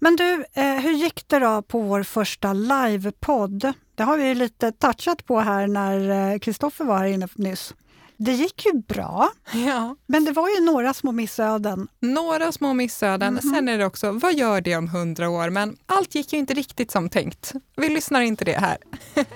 Men 0.05 0.17
du, 0.17 0.45
eh, 0.53 0.65
hur 0.75 0.93
gick 0.93 1.29
det 1.29 1.39
då 1.39 1.63
på 1.63 1.81
vår 1.81 2.03
första 2.03 2.53
livepodd? 2.53 3.73
Det 3.95 4.03
har 4.03 4.17
vi 4.17 4.29
ju 4.29 4.35
lite 4.35 4.73
touchat 4.73 5.27
på 5.27 5.41
här 5.41 5.67
när 5.67 6.39
Kristoffer 6.39 6.85
var 6.85 6.99
här 6.99 7.07
inne 7.07 7.29
nyss. 7.35 7.75
Det 8.17 8.33
gick 8.33 8.67
ju 8.67 8.73
bra, 8.73 9.31
Ja. 9.53 9.97
men 10.07 10.25
det 10.25 10.33
var 10.33 10.49
ju 10.49 10.65
några 10.65 10.95
små 10.95 11.13
missöden. 11.13 11.89
Några 12.01 12.53
små 12.53 12.75
missöden. 12.75 13.41
Sen 13.43 13.69
är 13.69 13.79
det 13.79 13.85
också, 13.85 14.13
vad 14.13 14.35
gör 14.35 14.61
det 14.61 14.77
om 14.77 14.89
hundra 14.89 15.31
år? 15.31 15.51
Men 15.51 15.77
allt 15.87 16.15
gick 16.15 16.33
ju 16.33 16.39
inte 16.39 16.55
riktigt 16.55 16.91
som 16.91 17.09
tänkt. 17.09 17.53
Vi 17.77 17.89
lyssnar 17.89 18.21
inte 18.21 18.45
det 18.45 18.59
här. 18.59 18.77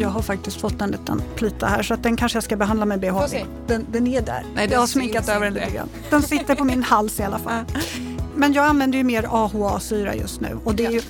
Jag 0.00 0.08
har 0.08 0.22
faktiskt 0.22 0.60
fått 0.60 0.80
en 0.80 0.90
liten 0.90 1.22
plita 1.36 1.66
här 1.66 1.82
så 1.82 1.94
att 1.94 2.02
den 2.02 2.16
kanske 2.16 2.36
jag 2.36 2.44
ska 2.44 2.56
behandla 2.56 2.84
med. 2.86 3.00
BH. 3.00 3.18
Den, 3.66 3.86
den 3.92 4.06
är 4.06 4.20
där. 4.22 4.46
Nej, 4.54 4.68
jag 4.72 4.80
har 4.80 4.86
sminkat 4.86 5.28
över 5.28 5.44
den 5.44 5.54
lite 5.54 5.70
grann. 5.70 5.88
Den 6.10 6.22
sitter 6.22 6.54
på 6.54 6.64
min 6.64 6.82
hals 6.82 7.20
i 7.20 7.22
alla 7.22 7.38
fall. 7.38 7.64
Men 8.36 8.52
jag 8.52 8.64
använder 8.64 8.98
ju 8.98 9.04
mer 9.04 9.26
AHA-syra 9.30 10.14
just 10.14 10.40
nu 10.40 10.58
och 10.64 10.74
det 10.74 10.86
är 10.86 10.90
ju, 10.90 11.00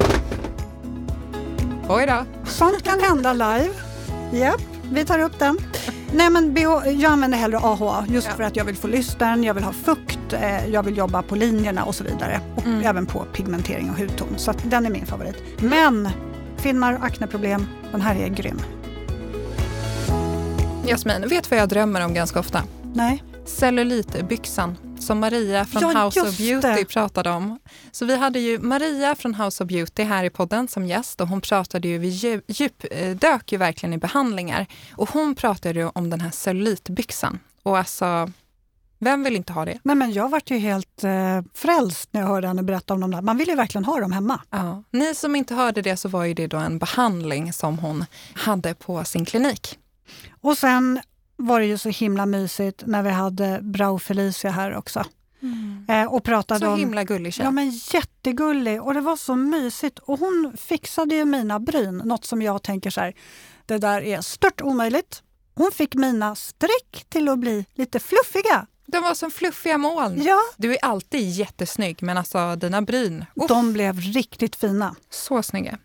Oj 1.89 2.07
då. 2.07 2.25
sånt 2.51 2.83
kan 2.83 3.01
hända 3.01 3.33
live. 3.33 3.71
Japp, 4.33 4.61
vi 4.93 5.05
tar 5.05 5.19
upp 5.19 5.39
den. 5.39 5.59
Nej 6.15 6.31
men 6.31 6.55
BH, 6.55 6.61
jag 6.91 7.05
använder 7.05 7.39
hellre 7.39 7.59
AHA 7.59 8.05
just 8.09 8.27
Ja. 8.31 8.37
för 8.37 8.43
att 8.45 8.57
jag 8.57 8.65
vill 8.65 8.77
få 8.77 8.87
lysten, 8.89 9.45
jag 9.45 9.55
vill 9.55 9.65
ha 9.65 9.73
fukt, 9.73 10.33
eh, 10.33 10.67
jag 10.69 10.83
vill 10.83 10.97
jobba 10.97 11.23
på 11.23 11.37
linjerna 11.37 11.85
och 11.85 11.95
så 11.95 12.05
vidare. 12.05 12.41
Och 12.57 12.67
Mm. 12.67 12.85
även 12.87 13.07
på 13.07 13.25
pigmentering 13.33 13.91
och 13.91 13.97
hudton. 13.99 14.29
Så 14.37 14.53
den 14.65 14.87
är 14.87 14.91
min 14.91 15.07
favorit. 15.07 15.37
Men 15.59 16.09
finnar 16.57 16.99
akneproblem, 17.03 17.67
den 17.93 18.01
här 18.01 18.15
är 18.17 18.29
grym. 18.29 18.61
Jasmin, 20.87 21.29
vet 21.29 21.51
vad 21.51 21.61
jag 21.61 21.69
drömmer 21.69 22.05
om 22.05 22.15
ganska 22.15 22.41
ofta? 22.41 22.63
Nej. 22.95 23.23
Cellulitbyxan 23.47 24.77
som 25.03 25.21
Maria 25.21 25.65
från 25.65 25.83
Ja, 25.83 26.05
House 26.05 26.21
of 26.21 26.38
Beauty 26.38 26.69
det. 26.69 26.85
pratade 26.85 27.31
om. 27.31 27.59
Så 27.93 28.05
vi 28.05 28.17
hade 28.17 28.38
ju 28.38 28.59
Maria 28.59 29.15
från 29.15 29.35
House 29.35 29.65
of 29.65 29.69
Beauty 29.69 30.03
här 30.03 30.25
i 30.25 30.31
podden 30.31 30.69
som 30.69 30.87
gäst 30.87 31.21
och 31.21 31.29
hon 31.29 31.41
pratade 31.41 31.88
ju, 31.88 31.99
vi 31.99 32.09
djup, 32.09 32.45
djupdök 32.49 33.53
ju 33.53 33.59
verkligen 33.59 33.93
i 33.93 33.99
behandlingar 33.99 34.67
och 34.97 35.11
hon 35.11 35.35
pratade 35.35 35.81
ju 35.81 35.88
om 35.95 36.11
den 36.11 36.21
här 36.21 36.31
cellulitbyxan. 36.31 37.38
Och 37.62 37.79
alltså, 37.79 38.31
vem 38.99 39.25
vill 39.25 39.37
inte 39.37 39.53
ha 39.53 39.65
det? 39.65 39.79
Nej, 39.83 39.97
men 39.97 40.12
jag 40.12 40.29
vart 40.29 40.51
ju 40.51 40.59
helt 40.59 41.05
eh, 41.05 41.41
frälst 41.55 42.09
när 42.12 42.21
jag 42.21 42.29
hörde 42.29 42.49
henne 42.49 42.62
berätta 42.62 42.95
om 42.95 43.01
dem 43.01 43.11
där. 43.11 43.23
Man 43.23 43.37
vill 43.37 43.49
ju 43.49 43.55
verkligen 43.55 43.85
ha 43.85 44.01
dem 44.01 44.12
hemma. 44.12 44.41
Ja. 44.51 44.83
Ni 44.91 45.15
som 45.15 45.37
inte 45.37 45.55
hörde 45.55 45.83
det 45.83 45.97
så 45.97 46.09
var 46.09 46.25
ju 46.25 46.35
det 46.35 46.47
då 46.47 46.57
en 46.57 46.79
behandling 46.79 47.53
som 47.53 47.79
hon 47.79 48.05
hade 48.35 48.75
på 48.75 49.05
sin 49.05 49.25
klinik. 49.25 49.79
Och 50.41 50.59
sen 50.59 51.01
var 51.46 51.61
det 51.61 51.66
ju 51.66 51.78
så 51.78 51.88
himla 51.88 52.26
mysigt 52.26 52.83
när 52.87 53.02
vi 53.02 53.11
hade 53.11 53.59
Brau 53.62 53.98
Felicia 53.98 54.50
här 54.50 54.74
också. 54.76 55.05
Eh, 55.88 56.05
och 56.05 56.24
pratade 56.24 56.61
Så 56.61 56.72
om... 56.72 56.78
himla 56.78 57.05
gullig 57.05 57.35
tjej. 57.35 57.44
Ja 57.44 57.50
men 57.50 57.70
jättegullig 57.70 58.83
och 58.83 58.94
det 58.94 59.00
var 59.00 59.16
så 59.16 59.35
mysigt. 59.37 59.98
Och 59.98 60.18
hon 60.18 60.55
fixade 60.59 61.14
ju 61.14 61.24
mina 61.24 61.61
bryn, 61.61 61.96
något 62.05 62.24
som 62.24 62.42
jag 62.42 62.62
tänker 62.62 62.90
så 62.90 63.00
här, 63.00 63.14
det 63.66 63.78
där 63.78 64.00
är 64.02 64.20
stört 64.20 64.61
omöjligt. 64.61 65.22
Hon 65.55 65.70
fick 65.72 65.94
mina 65.94 66.35
streck 66.35 67.05
till 67.09 67.28
att 67.28 67.38
bli 67.38 67.66
lite 67.74 68.00
fluffiga. 68.00 68.66
De 68.87 69.02
var 69.02 69.14
som 69.14 69.31
fluffiga 69.31 69.78
moln. 69.78 70.22
Ja, 70.22 70.38
Du 70.57 70.72
är 70.72 70.85
alltid 70.85 71.31
jättesnygg 71.31 72.02
men 72.02 72.18
alltså 72.18 72.57
dina 72.57 72.83
bryn, 72.83 73.24
uff, 73.35 73.48
de 73.48 73.72
blev 73.72 74.00
riktigt 74.00 74.57
fina. 74.57 74.94
så 75.11 75.42
snygga. 75.42 75.78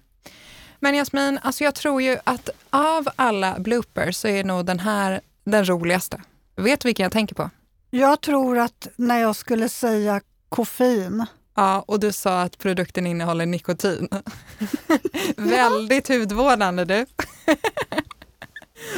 Men 0.80 0.96
Jasmin, 0.96 1.40
alltså 1.42 1.64
jag 1.64 1.76
tror 1.76 2.02
ju 2.02 2.18
att 2.24 2.50
av 2.70 3.08
alla 3.16 3.56
bloopers 3.60 4.16
så 4.16 4.28
är 4.28 4.44
nog 4.44 4.66
den 4.66 4.80
här 4.80 5.22
den 5.52 5.70
roligaste. 5.70 6.22
Vet 6.56 6.80
du 6.80 6.88
vilken 6.88 7.04
jag 7.04 7.12
tänker 7.12 7.36
på? 7.36 7.50
Jag 7.90 8.22
tror 8.22 8.58
att 8.58 8.88
när 8.96 9.20
jag 9.20 9.36
skulle 9.36 9.70
säga 9.70 10.22
koffein, 10.50 11.26
Ja, 11.60 11.84
och 11.88 12.00
du 12.00 12.12
sa 12.12 12.42
att 12.42 12.58
produkten 12.58 13.08
innehåller 13.08 13.46
nikotin. 13.46 14.08
Väldigt 15.38 16.08
hudvårdande 16.08 16.86
du. 16.86 17.06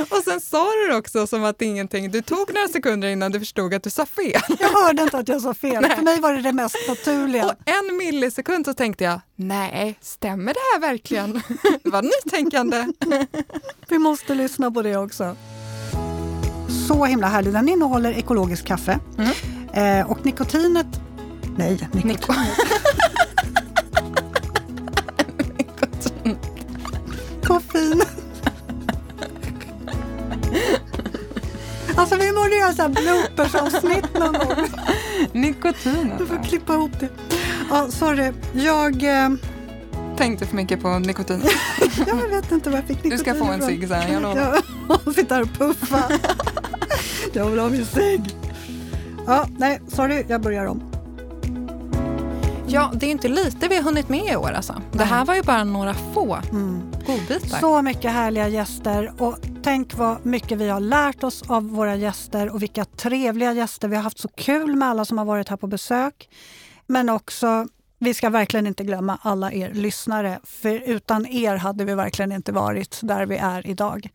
och 0.10 0.24
sen 0.24 0.42
sa 0.42 0.66
du 0.88 0.96
också 0.96 1.28
som 1.28 1.44
att 1.44 1.62
ingenting, 1.62 2.12
du 2.12 2.22
tog 2.22 2.54
några 2.54 2.68
sekunder 2.68 3.08
innan 3.08 3.32
du 3.32 3.40
förstod 3.40 3.74
att 3.74 3.84
du 3.84 3.90
sa 3.90 4.06
fel. 4.06 4.42
jag 4.60 4.70
hörde 4.70 5.04
inte 5.04 5.18
att 5.18 5.28
jag 5.28 5.42
sa 5.42 5.54
fel. 5.54 5.86
För 5.86 6.02
mig 6.02 6.20
var 6.20 6.34
det 6.34 6.42
det 6.42 6.54
mest 6.54 6.76
naturliga. 6.88 7.46
Och 7.46 7.54
en 7.66 7.98
millisekund 7.98 8.66
så 8.66 8.74
tänkte 8.74 9.04
jag, 9.04 9.22
nej, 9.36 9.98
stämmer 10.02 10.54
det 10.54 10.60
här 10.74 10.80
verkligen? 10.80 11.34
det 11.84 11.90
var 11.90 12.02
nytänkande. 12.02 12.86
Vi 13.88 14.00
måste 14.00 14.36
lyssna 14.36 14.72
på 14.72 14.82
det 14.82 14.98
också. 14.98 15.36
Så 16.70 17.06
himla 17.06 17.28
härlig. 17.28 17.54
Den 17.54 17.70
innehåller 17.70 18.12
ekologiskt 18.12 18.66
kaffe. 18.68 19.00
Mm. 19.18 19.32
Eh, 20.02 20.12
och 20.12 20.26
nikotinet... 20.26 20.88
Nej, 21.58 21.90
nikotin. 21.94 22.12
Niko- 22.12 22.34
koffein. 27.44 28.02
Alltså 31.96 32.16
vi 32.16 32.32
borde 32.32 32.56
göra 32.56 32.74
så 32.74 32.82
här 32.82 32.90
bloopersavsnitt 32.90 34.14
någon 34.20 34.34
gång. 34.34 34.68
Nikotin. 35.32 36.12
Du 36.18 36.26
får 36.26 36.44
klippa 36.44 36.74
ihop 36.74 36.92
det. 37.00 37.10
Ja, 37.70 37.88
sorry. 37.92 38.32
Jag, 38.54 39.04
eh, 39.04 39.30
Tänkte 40.20 40.46
för 40.46 40.56
mycket 40.56 40.82
på 40.82 41.00
nikotin. 41.00 41.44
jag 42.08 42.30
vet 42.30 42.52
inte 42.52 42.70
var 42.70 42.78
jag 42.78 42.86
fick 42.88 42.98
nikotin 43.04 43.12
Du 43.12 43.18
ska 43.18 43.36
få 43.36 43.46
en 43.46 43.62
cigg 43.62 43.88
sen, 43.88 44.14
jag 44.14 44.22
lovar. 44.22 44.62
Ja, 44.90 45.12
sitta 45.16 45.36
här 45.36 45.42
och 45.42 45.54
puffa. 45.54 46.04
jag 47.34 47.50
vill 47.50 47.60
ha 47.60 47.70
min 47.70 47.86
cigg. 47.86 48.36
Ja, 49.28 49.46
nej, 49.58 49.82
sorry. 49.88 50.26
Jag 50.28 50.42
börjar 50.42 50.66
om. 50.66 50.84
Ja, 52.68 52.92
det 52.94 53.06
är 53.06 53.10
inte 53.12 53.28
lite 53.28 53.68
vi 53.68 53.76
har 53.76 53.84
hunnit 53.84 54.10
med 54.10 54.34
i 54.34 54.36
år 54.36 54.52
alltså. 54.52 54.82
Det 54.92 55.04
här 55.04 55.26
var 55.26 55.36
ju 55.36 55.42
bara 55.44 55.64
några 55.64 55.94
få 55.94 56.40
Mm. 56.52 56.82
godbitar. 57.08 57.60
Så 57.60 57.82
mycket 57.82 58.12
härliga 58.12 58.48
gäster 58.48 59.14
och 59.18 59.38
tänk 59.64 59.98
vad 59.98 60.26
mycket 60.26 60.58
vi 60.58 60.70
har 60.70 60.80
lärt 60.80 61.24
oss 61.24 61.44
av 61.48 61.70
våra 61.70 61.96
gäster 61.96 62.54
och 62.54 62.62
vilka 62.62 62.86
trevliga 62.86 63.54
gäster. 63.54 63.88
Vi 63.88 63.96
har 63.96 64.04
haft 64.04 64.20
så 64.20 64.28
kul 64.28 64.76
med 64.76 64.90
alla 64.90 65.06
som 65.06 65.18
har 65.18 65.26
varit 65.26 65.50
här 65.50 65.58
på 65.58 65.68
besök. 65.68 66.30
Men 66.88 67.10
också, 67.10 67.68
vi 68.00 68.14
ska 68.14 68.30
verkligen 68.30 68.68
inte 68.68 68.84
glömma 68.84 69.20
alla 69.22 69.52
er 69.52 69.74
lyssnare. 69.74 70.40
För 70.44 70.90
utan 70.90 71.26
er 71.26 71.56
hade 71.56 71.86
vi 71.86 71.96
verkligen 71.96 72.32
inte 72.32 72.52
varit 72.52 73.00
där 73.04 73.26
vi 73.26 73.38
är 73.38 73.68
idag. 73.68 74.10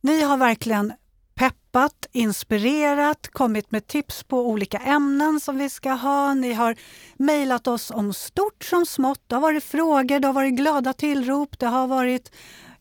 Ni 0.00 0.22
har 0.22 0.36
verkligen 0.36 0.92
peppat, 1.34 2.06
inspirerat, 2.12 3.28
kommit 3.32 3.70
med 3.70 3.86
tips 3.86 4.22
på 4.22 4.48
olika 4.48 4.78
ämnen 4.78 5.40
som 5.40 5.58
vi 5.58 5.70
ska 5.70 5.90
ha. 5.90 6.34
Ni 6.34 6.52
har 6.52 6.76
mejlat 7.16 7.66
oss 7.66 7.90
om 7.90 8.12
stort 8.12 8.64
som 8.64 8.86
smått. 8.86 9.22
Det 9.26 9.34
har 9.34 9.42
varit 9.42 9.64
frågor, 9.64 10.20
det 10.20 10.28
har 10.28 10.32
varit 10.32 10.54
glada 10.54 10.92
tillrop, 10.92 11.58
det 11.58 11.66
har 11.66 11.86
varit 11.86 12.30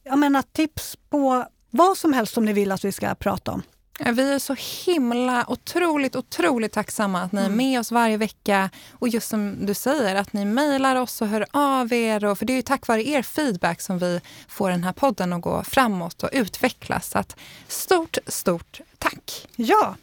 jag 0.03 0.19
menar, 0.19 0.41
tips 0.41 0.97
på 1.10 1.45
vad 1.69 1.97
som 1.97 2.13
helst 2.13 2.34
som 2.34 2.45
ni 2.45 2.53
vill 2.53 2.71
att 2.71 2.86
vi 2.86 2.91
ska 2.91 3.15
prata 3.15 3.51
om. 3.51 3.62
Vi 3.99 4.34
är 4.34 4.39
så 4.39 4.55
himla 4.86 5.45
otroligt, 5.47 6.15
otroligt 6.15 6.71
tacksamma 6.71 7.21
att 7.21 7.31
ni 7.31 7.39
Mm. 7.41 7.51
är 7.51 7.55
med 7.58 7.79
oss 7.79 7.91
varje 7.91 8.17
vecka. 8.17 8.69
Och 8.91 9.08
just 9.08 9.29
som 9.29 9.65
du 9.65 9.73
säger, 9.73 10.15
att 10.15 10.34
ni 10.34 10.45
mejlar 10.45 10.95
oss 10.95 11.21
och 11.21 11.27
hör 11.27 11.45
av 11.51 11.93
er. 11.93 12.25
Och, 12.25 12.38
för 12.39 12.45
det 12.45 12.53
är 12.53 12.55
ju 12.55 12.62
tack 12.62 12.88
vare 12.88 13.08
er 13.08 13.21
feedback 13.21 13.81
som 13.81 13.99
vi 13.99 14.21
får 14.47 14.69
den 14.69 14.84
här 14.84 14.93
podden 14.93 15.34
att 15.34 15.41
gå 15.41 15.63
framåt 15.63 16.23
och 16.23 16.29
utvecklas. 16.34 17.10
Så 17.10 17.19
att 17.19 17.36
stort, 17.67 18.17
stort 18.27 18.81
tack! 18.97 19.47
Ja, 19.55 19.95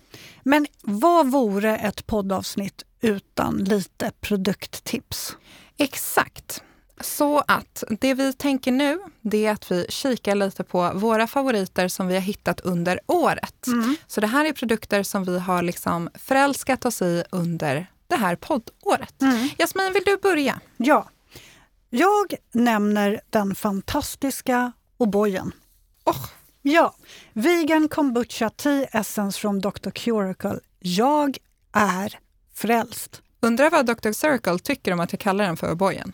men 0.43 0.67
vad 0.83 1.31
vore 1.31 1.79
ett 1.79 2.07
poddavsnitt 2.07 2.83
utan 3.01 3.57
lite 3.65 4.13
produkttips? 4.21 5.37
Exakt. 5.77 6.63
Så 7.03 7.45
att 7.49 7.85
det 8.01 8.15
vi 8.15 8.33
tänker 8.33 8.73
nu, 8.73 8.99
det 9.21 9.47
är 9.47 9.53
att 9.53 9.71
vi 9.71 9.87
kikar 9.89 10.35
lite 10.35 10.65
på 10.65 10.91
våra 10.95 11.27
favoriter 11.27 11.89
som 11.89 12.07
vi 12.07 12.15
har 12.15 12.21
hittat 12.21 12.61
under 12.61 13.01
året. 13.07 13.67
Så 14.07 14.21
det 14.21 14.27
här 14.27 14.45
är 14.45 14.53
produkter 14.53 15.03
som 15.03 15.25
vi 15.25 15.39
har 15.39 15.63
liksom 15.63 16.11
förälskat 16.15 16.85
oss 16.85 17.03
i 17.03 17.25
under 17.31 17.87
det 18.07 18.17
här 18.17 18.37
poddåret. 18.37 19.15
Jasmin, 19.59 19.93
vill 19.93 20.03
du 20.07 20.17
börja? 20.17 20.61
Ja, 20.77 21.09
jag 21.91 22.35
nämner 22.53 23.21
den 23.31 23.55
fantastiska 23.55 24.73
O'boyen. 24.99 25.53
Oh. 26.05 26.27
Ja, 26.63 26.95
Vegan 27.33 27.89
Kombucha 27.89 28.51
Tea 28.51 28.85
Essence 28.85 29.41
från 29.41 29.61
Dr. 29.61 29.91
Curacle. 29.91 30.61
Jag 30.79 31.39
är 31.73 32.19
frälst. 32.55 33.23
Undrar 33.41 33.71
vad 33.71 33.87
Dr. 33.87 34.13
Circle 34.13 34.59
tycker 34.59 34.93
om 34.93 35.01
att 35.01 35.13
jag 35.13 35.21
kallar 35.21 35.45
den 35.45 35.57
för 35.57 35.75
O'boyen. 35.75 36.13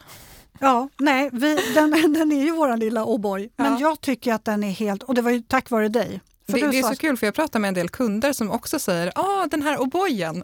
Ja, 0.58 0.88
nej, 0.98 1.30
vi, 1.32 1.58
den, 1.74 1.90
den 2.12 2.32
är 2.32 2.44
ju 2.44 2.50
våran 2.50 2.78
lilla 2.80 3.04
O'boy. 3.04 3.50
Men 3.56 3.72
Ja. 3.72 3.80
jag 3.80 4.00
tycker 4.00 4.34
att 4.34 4.44
den 4.44 4.64
är 4.64 4.70
helt, 4.70 5.02
och 5.02 5.14
det 5.14 5.22
var 5.22 5.30
ju 5.30 5.42
tack 5.42 5.70
vare 5.70 5.88
dig. 5.88 6.20
För 6.50 6.58
Det, 6.58 6.68
det 6.70 6.78
är 6.78 6.82
så 6.82 6.96
kul 6.96 7.16
för 7.16 7.26
jag 7.26 7.34
pratar 7.34 7.58
med 7.60 7.68
en 7.68 7.74
del 7.74 7.88
kunder 7.88 8.32
som 8.32 8.50
också 8.50 8.78
säger 8.78 9.12
ah 9.14 9.46
den 9.46 9.62
här 9.62 9.76
O'boyen. 9.76 10.42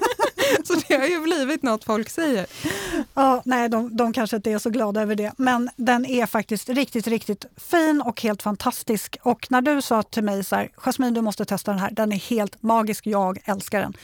så 0.64 0.74
det 0.88 0.94
har 0.96 1.06
ju 1.06 1.20
blivit 1.20 1.62
något 1.62 1.84
folk 1.84 2.10
säger. 2.10 2.46
Ja, 3.14 3.42
nej, 3.44 3.68
de, 3.68 3.96
de 3.96 4.12
kanske 4.12 4.36
inte 4.36 4.50
är 4.50 4.58
så 4.58 4.70
glada 4.70 5.02
över 5.02 5.14
det. 5.14 5.32
Men 5.36 5.70
den 5.76 6.06
är 6.06 6.26
faktiskt 6.26 6.68
riktigt, 6.68 7.06
riktigt 7.06 7.44
fin 7.56 8.00
och 8.04 8.22
helt 8.22 8.42
fantastisk. 8.42 9.16
Och 9.22 9.46
när 9.50 9.60
du 9.62 9.82
sa 9.82 10.02
till 10.02 10.24
mig 10.24 10.44
så 10.44 10.56
här, 10.56 10.70
Jasmine 10.76 11.10
du 11.14 11.20
måste 11.20 11.44
testa 11.44 11.70
den 11.70 11.80
här, 11.80 11.90
den 11.90 12.12
är 12.12 12.16
helt 12.16 12.62
magisk, 12.62 13.06
jag 13.06 13.38
älskar 13.44 13.80
den. 13.80 13.94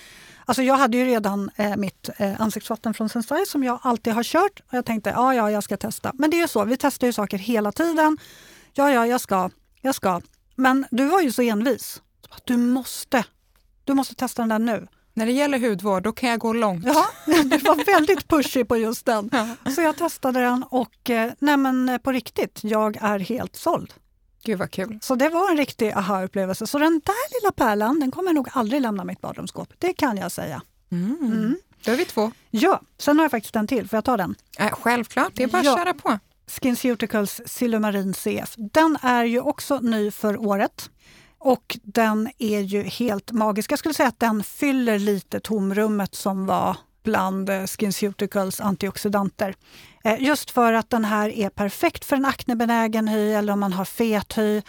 Alltså 0.50 0.62
jag 0.62 0.74
hade 0.74 0.96
ju 0.96 1.04
redan 1.04 1.50
eh, 1.56 1.76
mitt 1.76 2.10
eh, 2.16 2.40
ansiktsvatten 2.40 2.94
från 2.94 3.08
Sensai 3.08 3.46
som 3.46 3.64
jag 3.64 3.78
alltid 3.82 4.12
har 4.12 4.22
kört. 4.22 4.60
Och 4.60 4.74
jag 4.74 4.84
tänkte, 4.84 5.10
ja, 5.10 5.34
ja, 5.34 5.50
jag 5.50 5.62
ska 5.64 5.76
testa. 5.76 6.12
Men 6.14 6.30
det 6.30 6.36
är 6.36 6.40
ju 6.40 6.48
så, 6.48 6.64
vi 6.64 6.76
testar 6.76 7.06
ju 7.06 7.12
saker 7.12 7.38
hela 7.38 7.72
tiden. 7.72 8.18
Ja, 8.72 8.92
ja, 8.92 9.06
jag 9.06 9.20
ska, 9.20 9.50
jag 9.80 9.94
ska. 9.94 10.20
Men 10.56 10.86
du 10.90 11.04
var 11.04 11.20
ju 11.20 11.32
så 11.32 11.42
envis. 11.42 12.02
Du 12.44 12.56
måste, 12.56 13.24
du 13.84 13.94
måste 13.94 14.14
testa 14.14 14.42
den 14.42 14.48
där 14.48 14.58
nu. 14.58 14.86
När 15.14 15.26
det 15.26 15.32
gäller 15.32 15.58
hudvård 15.58 16.02
då 16.02 16.12
kan 16.12 16.30
jag 16.30 16.38
gå 16.38 16.52
långt. 16.52 16.84
Ja, 16.86 17.06
du 17.26 17.58
var 17.58 17.84
väldigt 17.84 18.28
pushy 18.28 18.64
på 18.64 18.76
just 18.76 19.06
den. 19.06 19.30
Ja. 19.32 19.70
Så 19.70 19.80
jag 19.80 19.96
testade 19.96 20.40
den 20.40 20.64
och 20.70 21.10
eh, 21.10 21.32
nej 21.38 21.56
men 21.56 21.88
eh, 21.88 21.98
på 21.98 22.12
riktigt, 22.12 22.60
jag 22.62 22.96
är 23.00 23.18
helt 23.18 23.56
såld. 23.56 23.94
Gud 24.44 24.58
vad 24.58 24.70
kul. 24.70 24.98
Så 25.02 25.14
det 25.14 25.28
var 25.28 25.50
en 25.50 25.56
riktig 25.56 25.90
aha-upplevelse. 25.92 26.66
Så 26.66 26.78
den 26.78 27.00
där 27.04 27.40
lilla 27.40 27.52
pärlan, 27.52 28.00
den 28.00 28.10
kommer 28.10 28.32
nog 28.32 28.48
aldrig 28.52 28.82
lämna 28.82 29.04
mitt 29.04 29.20
badrumsskåp. 29.20 29.68
Det 29.78 29.92
kan 29.92 30.16
jag 30.16 30.32
säga. 30.32 30.62
Mm. 30.92 31.16
Mm. 31.20 31.56
Då 31.84 31.92
är 31.92 31.96
vi 31.96 32.04
två. 32.04 32.32
Ja, 32.50 32.80
sen 32.98 33.16
har 33.18 33.24
jag 33.24 33.30
faktiskt 33.30 33.56
en 33.56 33.66
till. 33.66 33.88
Får 33.88 33.96
jag 33.96 34.04
ta 34.04 34.16
den? 34.16 34.34
Äh, 34.58 34.70
självklart, 34.72 35.32
det 35.34 35.42
är 35.42 35.48
bara 35.48 35.62
Ja. 35.62 35.72
att 35.72 35.78
köra 35.78 35.94
på. 35.94 36.18
SkinCeuticals 36.46 37.40
Silumarin 37.46 38.14
CF. 38.14 38.54
Den 38.56 38.98
är 39.02 39.24
ju 39.24 39.40
också 39.40 39.78
ny 39.78 40.10
för 40.10 40.36
året. 40.46 40.90
Och 41.38 41.78
den 41.82 42.30
är 42.38 42.60
ju 42.60 42.82
helt 42.82 43.32
magisk. 43.32 43.72
Jag 43.72 43.78
skulle 43.78 43.94
säga 43.94 44.08
att 44.08 44.20
den 44.20 44.44
fyller 44.44 44.98
lite 44.98 45.40
tomrummet 45.40 46.14
som 46.14 46.46
var 46.46 46.76
bland 47.02 47.50
eh, 47.50 47.66
SkinCeuticals 47.66 48.60
antioxidanter. 48.60 49.54
Eh, 50.04 50.22
Just 50.22 50.50
för 50.50 50.72
att 50.72 50.90
den 50.90 51.04
här 51.04 51.28
är 51.28 51.48
perfekt 51.50 52.04
för 52.04 52.16
en 52.16 52.24
aknebenägen 52.24 53.08
hy 53.08 53.32
eller 53.32 53.52
om 53.52 53.60
man 53.60 53.72
har 53.72 53.84
fet 53.84 54.38
hy, 54.38 54.62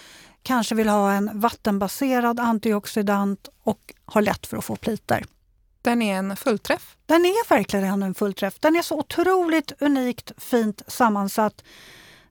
kanske 0.44 0.76
vill 0.76 0.88
ha 0.90 1.12
en 1.12 1.30
vattenbaserad 1.40 2.40
antioxidant 2.40 3.50
och 3.64 3.94
har 4.06 4.22
lätt 4.22 4.48
för 4.48 4.58
att 4.58 4.66
få 4.66 4.76
plitor. 4.76 5.24
Den 5.82 6.02
är 6.02 6.16
en 6.18 6.36
fullträff. 6.36 6.96
Den 7.06 7.26
är 7.26 7.50
verkligen 7.50 8.04
en 8.04 8.14
fullträff. 8.16 8.60
Den 8.60 8.76
är 8.76 8.82
så 8.82 9.00
otroligt 9.00 9.72
unikt 9.80 10.32
fint 10.38 10.82
sammansatt. 10.88 11.64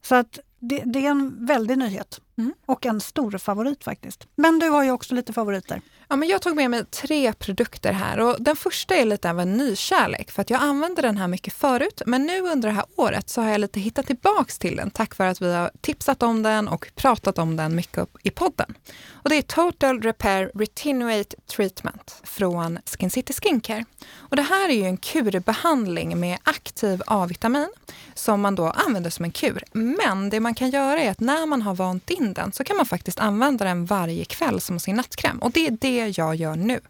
Så 0.02 0.14
att 0.14 0.38
det, 0.58 0.82
det 0.86 1.06
är 1.06 1.10
en 1.10 1.46
väldig 1.46 1.78
nyhet 1.78 2.20
Mm. 2.38 2.54
och 2.66 2.86
en 2.86 3.00
stor 3.00 3.38
favorit 3.38 3.84
faktiskt. 3.84 4.26
Men 4.36 4.58
du 4.58 4.68
har 4.68 4.84
ju 4.84 4.90
också 4.90 5.14
lite 5.14 5.32
favoriter. 5.32 5.80
Ja, 6.12 6.16
men 6.16 6.28
jag 6.28 6.42
tog 6.42 6.56
med 6.56 6.70
mig 6.70 6.84
tre 6.84 7.32
produkter 7.32 7.92
här 7.92 8.20
och 8.20 8.36
den 8.38 8.56
första 8.56 8.94
är 8.94 9.04
lite 9.04 9.30
av 9.30 9.40
en 9.40 9.56
nykärlek 9.56 10.30
för 10.30 10.42
att 10.42 10.50
jag 10.50 10.62
använde 10.62 11.02
den 11.02 11.16
här 11.16 11.28
mycket 11.28 11.54
förut 11.54 12.02
men 12.06 12.26
nu 12.26 12.40
under 12.40 12.68
det 12.68 12.74
här 12.74 12.84
året 12.96 13.28
så 13.28 13.42
har 13.42 13.50
jag 13.50 13.60
lite 13.60 13.80
hittat 13.80 14.06
tillbaks 14.06 14.58
till 14.58 14.76
den 14.76 14.90
tack 14.90 15.18
vare 15.18 15.30
att 15.30 15.42
vi 15.42 15.52
har 15.52 15.70
tipsat 15.80 16.22
om 16.22 16.42
den 16.42 16.68
och 16.68 16.90
pratat 16.94 17.38
om 17.38 17.56
den 17.56 17.74
mycket 17.74 17.98
upp 17.98 18.16
i 18.22 18.30
podden. 18.30 18.74
Och 19.10 19.30
det 19.30 19.36
är 19.36 19.42
Total 19.42 20.02
Repair 20.02 20.50
Retinuate 20.54 21.36
Treatment 21.46 22.20
från 22.24 22.78
Skin 22.84 23.10
City 23.10 23.32
Skincare. 23.32 23.84
Och 24.16 24.36
det 24.36 24.42
här 24.42 24.68
är 24.68 24.74
ju 24.74 24.84
en 24.84 24.96
kurbehandling 24.96 26.20
med 26.20 26.38
aktiv 26.42 27.02
A-vitamin 27.06 27.68
som 28.14 28.40
man 28.40 28.54
då 28.54 28.70
använder 28.70 29.10
som 29.10 29.24
en 29.24 29.30
kur. 29.32 29.64
Men 29.72 30.30
det 30.30 30.40
man 30.40 30.54
kan 30.54 30.70
göra 30.70 31.00
är 31.00 31.10
att 31.10 31.20
när 31.20 31.46
man 31.46 31.62
har 31.62 31.74
vant 31.74 32.10
in 32.10 32.34
den 32.34 32.52
så 32.52 32.64
kan 32.64 32.76
man 32.76 32.86
faktiskt 32.86 33.18
använda 33.18 33.64
den 33.64 33.86
varje 33.86 34.24
kväll 34.24 34.60
som 34.60 34.80
sin 34.80 34.96
nattkräm. 34.96 35.38
Och 35.38 35.50
det 35.50 35.66
är 35.66 35.70
det 35.80 35.99
jag 36.06 36.34
gör 36.34 36.56
nu. 36.56 36.80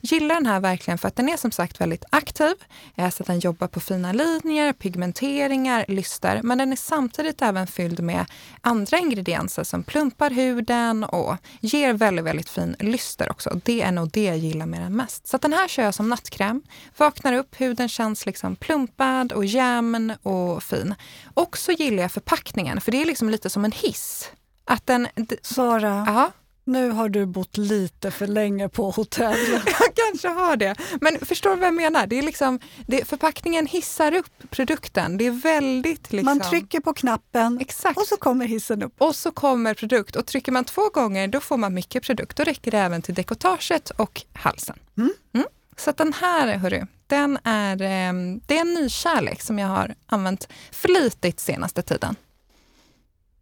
Gillar 0.00 0.34
den 0.34 0.46
här 0.46 0.60
verkligen 0.60 0.98
för 0.98 1.08
att 1.08 1.16
den 1.16 1.28
är 1.28 1.36
som 1.36 1.50
sagt 1.50 1.80
väldigt 1.80 2.04
aktiv. 2.10 2.54
Så 2.96 3.04
att 3.04 3.26
den 3.26 3.38
jobbar 3.38 3.66
på 3.66 3.80
fina 3.80 4.12
linjer, 4.12 4.72
pigmenteringar, 4.72 5.84
lyster. 5.88 6.40
Men 6.42 6.58
den 6.58 6.72
är 6.72 6.76
samtidigt 6.76 7.42
även 7.42 7.66
fylld 7.66 8.00
med 8.00 8.26
andra 8.60 8.98
ingredienser 8.98 9.64
som 9.64 9.82
plumpar 9.82 10.30
huden 10.30 11.04
och 11.04 11.36
ger 11.60 11.92
väldigt, 11.92 12.24
väldigt 12.24 12.48
fin 12.48 12.76
lyster 12.78 13.30
också. 13.30 13.60
Det 13.64 13.82
är 13.82 13.92
nog 13.92 14.10
det 14.10 14.24
jag 14.24 14.38
gillar 14.38 14.66
med 14.66 14.80
den 14.80 14.96
mest. 14.96 15.26
Så 15.26 15.36
den 15.36 15.52
här 15.52 15.68
kör 15.68 15.82
jag 15.82 15.94
som 15.94 16.08
nattkräm. 16.08 16.62
Vaknar 16.96 17.32
upp, 17.32 17.60
huden 17.60 17.88
känns 17.88 18.26
liksom 18.26 18.56
plumpad 18.56 19.32
och 19.32 19.44
jämn 19.44 20.12
och 20.22 20.62
fin. 20.62 20.94
Och 21.34 21.58
så 21.58 21.72
gillar 21.72 22.02
jag 22.02 22.12
förpackningen, 22.12 22.80
för 22.80 22.92
det 22.92 23.02
är 23.02 23.06
liksom 23.06 23.30
lite 23.30 23.50
som 23.50 23.64
en 23.64 23.72
hiss. 23.72 24.30
Att 24.64 24.86
den... 24.86 25.08
Sara, 25.42 26.04
Ja, 26.06 26.30
nu 26.68 26.90
har 26.90 27.08
du 27.08 27.26
bott 27.26 27.56
lite 27.56 28.10
för 28.10 28.26
länge 28.26 28.68
på 28.68 28.90
hotell. 28.90 29.38
jag 29.66 29.94
kanske 29.94 30.28
har 30.28 30.56
det. 30.56 30.74
Men 31.00 31.18
förstår 31.18 31.50
du 31.50 31.56
vad 31.56 31.66
jag 31.66 31.74
menar? 31.74 32.06
Det 32.06 32.18
är 32.18 32.22
liksom, 32.22 32.60
det, 32.86 33.08
förpackningen 33.08 33.66
hissar 33.66 34.14
upp 34.14 34.50
produkten. 34.50 35.18
Det 35.18 35.26
är 35.26 35.30
väldigt... 35.30 36.12
Liksom, 36.12 36.24
Man 36.24 36.40
trycker 36.40 36.80
på 36.80 36.94
knappen 36.94 37.58
Exakt. 37.60 37.98
och 37.98 38.06
så 38.06 38.16
kommer 38.16 38.46
hissen 38.46 38.82
upp. 38.82 38.94
Och 38.98 39.16
så 39.16 39.32
kommer 39.32 39.74
produkt. 39.74 40.16
Och 40.16 40.26
trycker 40.26 40.52
man 40.52 40.64
två 40.64 40.88
gånger, 40.88 41.28
då 41.28 41.40
får 41.40 41.56
man 41.56 41.74
mycket 41.74 42.02
produkt. 42.02 42.36
Då 42.36 42.44
räcker 42.44 42.70
det 42.70 42.78
även 42.78 43.02
till 43.02 43.14
dekotaget 43.14 43.90
och 43.90 44.22
halsen. 44.32 44.78
Mm. 44.98 45.46
Så 45.76 45.90
att 45.90 45.96
den 45.96 46.12
här, 46.12 46.56
hörru, 46.56 46.86
den 47.06 47.38
är, 47.44 47.82
eh, 47.82 48.12
det 48.46 48.56
är 48.56 48.60
en 48.60 48.74
ny 48.74 48.88
kärlek 48.88 49.42
som 49.42 49.58
jag 49.58 49.68
har 49.68 49.94
använt 50.06 50.48
flitigt 50.72 51.40
senaste 51.40 51.82
tiden. 51.82 52.16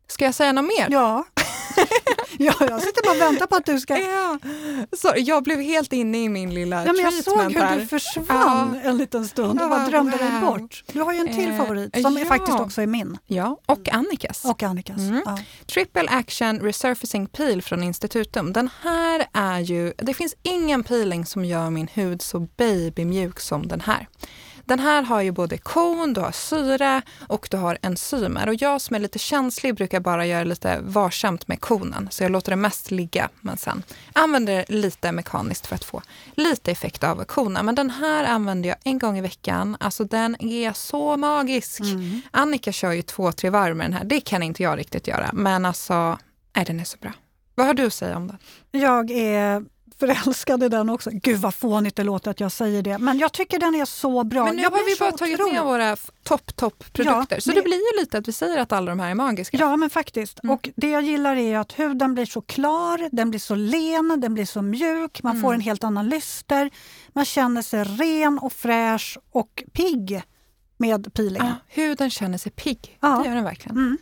Ska 0.08 0.24
jag 0.24 0.34
säga 0.34 0.52
något 0.52 0.64
mer? 0.64 0.88
Ja. 0.90 1.24
ja, 2.38 2.54
jag 2.60 2.82
sitter 2.82 3.02
bara 3.02 3.12
och 3.14 3.20
väntar 3.20 3.46
på 3.46 3.56
att 3.56 3.66
du 3.66 3.80
ska... 3.80 3.98
Ja. 3.98 4.38
Så 4.96 5.12
jag 5.16 5.42
blev 5.42 5.60
helt 5.60 5.92
inne 5.92 6.24
i 6.24 6.28
min 6.28 6.54
lilla 6.54 6.86
Ja, 6.86 6.92
men 6.92 7.02
jag 7.04 7.12
såg 7.14 7.52
hur 7.52 7.78
du 7.80 7.86
försvann 7.86 8.80
en 8.84 8.96
liten 8.96 9.28
stund 9.28 9.60
och 9.60 9.64
Ja, 9.64 9.68
bara 9.68 9.86
drömde 9.86 10.16
dig 10.16 10.40
bort. 10.40 10.84
Du 10.92 11.00
har 11.00 11.12
ju 11.12 11.18
en 11.18 11.28
till 11.28 11.50
Eh, 11.50 11.56
favorit 11.56 12.02
som 12.02 12.18
ja. 12.18 12.24
faktiskt 12.24 12.60
också 12.60 12.82
är 12.82 12.86
min 12.86 13.18
Ja, 13.26 13.58
och 13.66 13.88
Annikas. 13.92 14.44
och 14.44 14.62
Annikas. 14.62 14.98
Mm. 14.98 15.22
Ja. 15.24 15.38
Triple 15.66 16.08
Action 16.08 16.60
Resurfacing 16.60 17.26
Peel 17.26 17.62
från 17.62 17.82
Institutum. 17.82 18.52
Den 18.52 18.70
här 18.82 19.26
är 19.32 19.60
ju, 19.60 19.92
det 19.98 20.14
finns 20.14 20.34
ingen 20.42 20.84
peeling 20.84 21.26
som 21.26 21.44
gör 21.44 21.70
min 21.70 21.88
hud 21.94 22.22
så 22.22 22.40
babymjuk 22.56 23.40
som 23.40 23.68
den 23.68 23.80
här. 23.80 24.08
Den 24.66 24.78
här 24.78 25.02
har 25.02 25.22
ju 25.22 25.32
både 25.32 25.58
kon, 25.58 26.12
du 26.12 26.20
har 26.20 26.32
syre 26.32 27.02
och 27.28 27.48
du 27.50 27.56
har 27.56 27.78
enzymer. 27.82 28.48
Och 28.48 28.54
jag 28.54 28.80
som 28.80 28.96
är 28.96 29.00
lite 29.00 29.18
känslig 29.18 29.74
brukar 29.74 30.00
bara 30.00 30.26
göra 30.26 30.44
lite 30.44 30.80
varsamt 30.80 31.48
med 31.48 31.60
konen. 31.60 32.08
Så 32.10 32.22
jag 32.24 32.32
låter 32.32 32.52
det 32.52 32.56
mest 32.56 32.90
ligga, 32.90 33.28
men 33.40 33.56
sen 33.56 33.82
använder 34.12 34.56
det 34.56 34.64
lite 34.68 35.12
mekaniskt 35.12 35.66
för 35.66 35.74
att 35.74 35.84
få 35.84 36.02
lite 36.34 36.70
effekt 36.70 37.04
av 37.04 37.24
konen. 37.24 37.66
Men 37.66 37.74
den 37.74 37.90
här 37.90 38.24
använder 38.24 38.68
jag 38.68 38.78
en 38.84 38.98
gång 38.98 39.18
i 39.18 39.20
veckan. 39.20 39.76
Alltså 39.80 40.04
den 40.04 40.42
är 40.42 40.72
så 40.72 41.16
magisk. 41.16 41.80
Mm. 41.80 42.20
Annika 42.30 42.72
kör 42.72 42.92
ju 42.92 43.02
två, 43.02 43.32
tre 43.32 43.50
varv 43.50 43.76
med 43.76 43.86
den 43.86 43.92
här. 43.92 44.04
Det 44.04 44.20
kan 44.20 44.42
inte 44.42 44.62
jag 44.62 44.78
riktigt 44.78 45.08
göra. 45.08 45.30
Men 45.32 45.64
alltså, 45.64 46.18
nej, 46.56 46.64
den 46.64 46.80
är 46.80 46.84
så 46.84 46.98
bra. 46.98 47.12
Vad 47.54 47.66
har 47.66 47.74
du 47.74 47.86
att 47.86 47.94
säga 47.94 48.16
om 48.16 48.26
den? 48.26 48.38
Jag 48.70 49.10
är 49.10 49.64
förälskad 49.98 50.62
i 50.62 50.68
den 50.68 50.88
också. 50.90 51.10
Gud 51.12 51.40
vad 51.40 51.54
fånigt 51.54 51.96
det 51.96 52.02
låter 52.04 52.30
att 52.30 52.40
jag 52.40 52.52
säger 52.52 52.82
det. 52.82 52.98
Men 52.98 53.18
jag 53.18 53.32
tycker 53.32 53.58
den 53.58 53.74
är 53.74 53.84
så 53.84 54.24
bra. 54.24 54.44
Men 54.44 54.56
nu 54.56 54.62
jag 54.62 54.70
har 54.70 54.84
vi 54.90 54.96
bara 54.98 55.12
tagit 55.12 55.34
otroligt- 55.40 55.54
med 55.54 55.64
våra 55.64 55.96
topp, 56.22 56.56
topp 56.56 56.84
produkter. 56.92 57.36
Ja, 57.36 57.40
så 57.40 57.50
det- 57.50 57.56
det 57.56 57.62
blir 57.62 57.94
ju 57.94 58.00
lite 58.00 58.18
att 58.18 58.28
vi 58.28 58.32
säger 58.32 58.58
att 58.58 58.72
alla 58.72 58.90
de 58.90 59.00
här 59.00 59.10
är 59.10 59.14
magiska. 59.14 59.56
Ja, 59.56 59.76
men 59.76 59.90
faktiskt. 59.90 60.40
Mm. 60.44 60.54
Och 60.54 60.68
det 60.76 60.90
jag 60.90 61.02
gillar 61.02 61.36
är 61.36 61.58
att 61.58 61.72
huden 61.78 62.14
blir 62.14 62.26
så 62.26 62.40
klar, 62.40 63.08
den 63.12 63.30
blir 63.30 63.40
så 63.40 63.54
len, 63.54 64.20
den 64.20 64.34
blir 64.34 64.46
så 64.46 64.62
mjuk, 64.62 65.22
man 65.22 65.30
Mm. 65.32 65.42
får 65.42 65.54
en 65.54 65.60
helt 65.60 65.84
annan 65.84 66.08
lyster. 66.08 66.70
Man 67.12 67.24
känner 67.24 67.62
sig 67.62 67.84
ren 67.84 68.38
och 68.38 68.52
fräsch 68.52 69.18
och 69.32 69.62
pigg 69.72 70.22
med 70.76 71.14
peelingen. 71.14 71.46
Ja, 71.46 71.54
huden 71.82 72.10
känner 72.10 72.38
sig 72.38 72.52
pigg. 72.52 72.98
Ja. 73.00 73.08
Det 73.22 73.28
gör 73.28 73.34
den 73.34 73.44
verkligen. 73.44 73.76
Mm. 73.76 73.98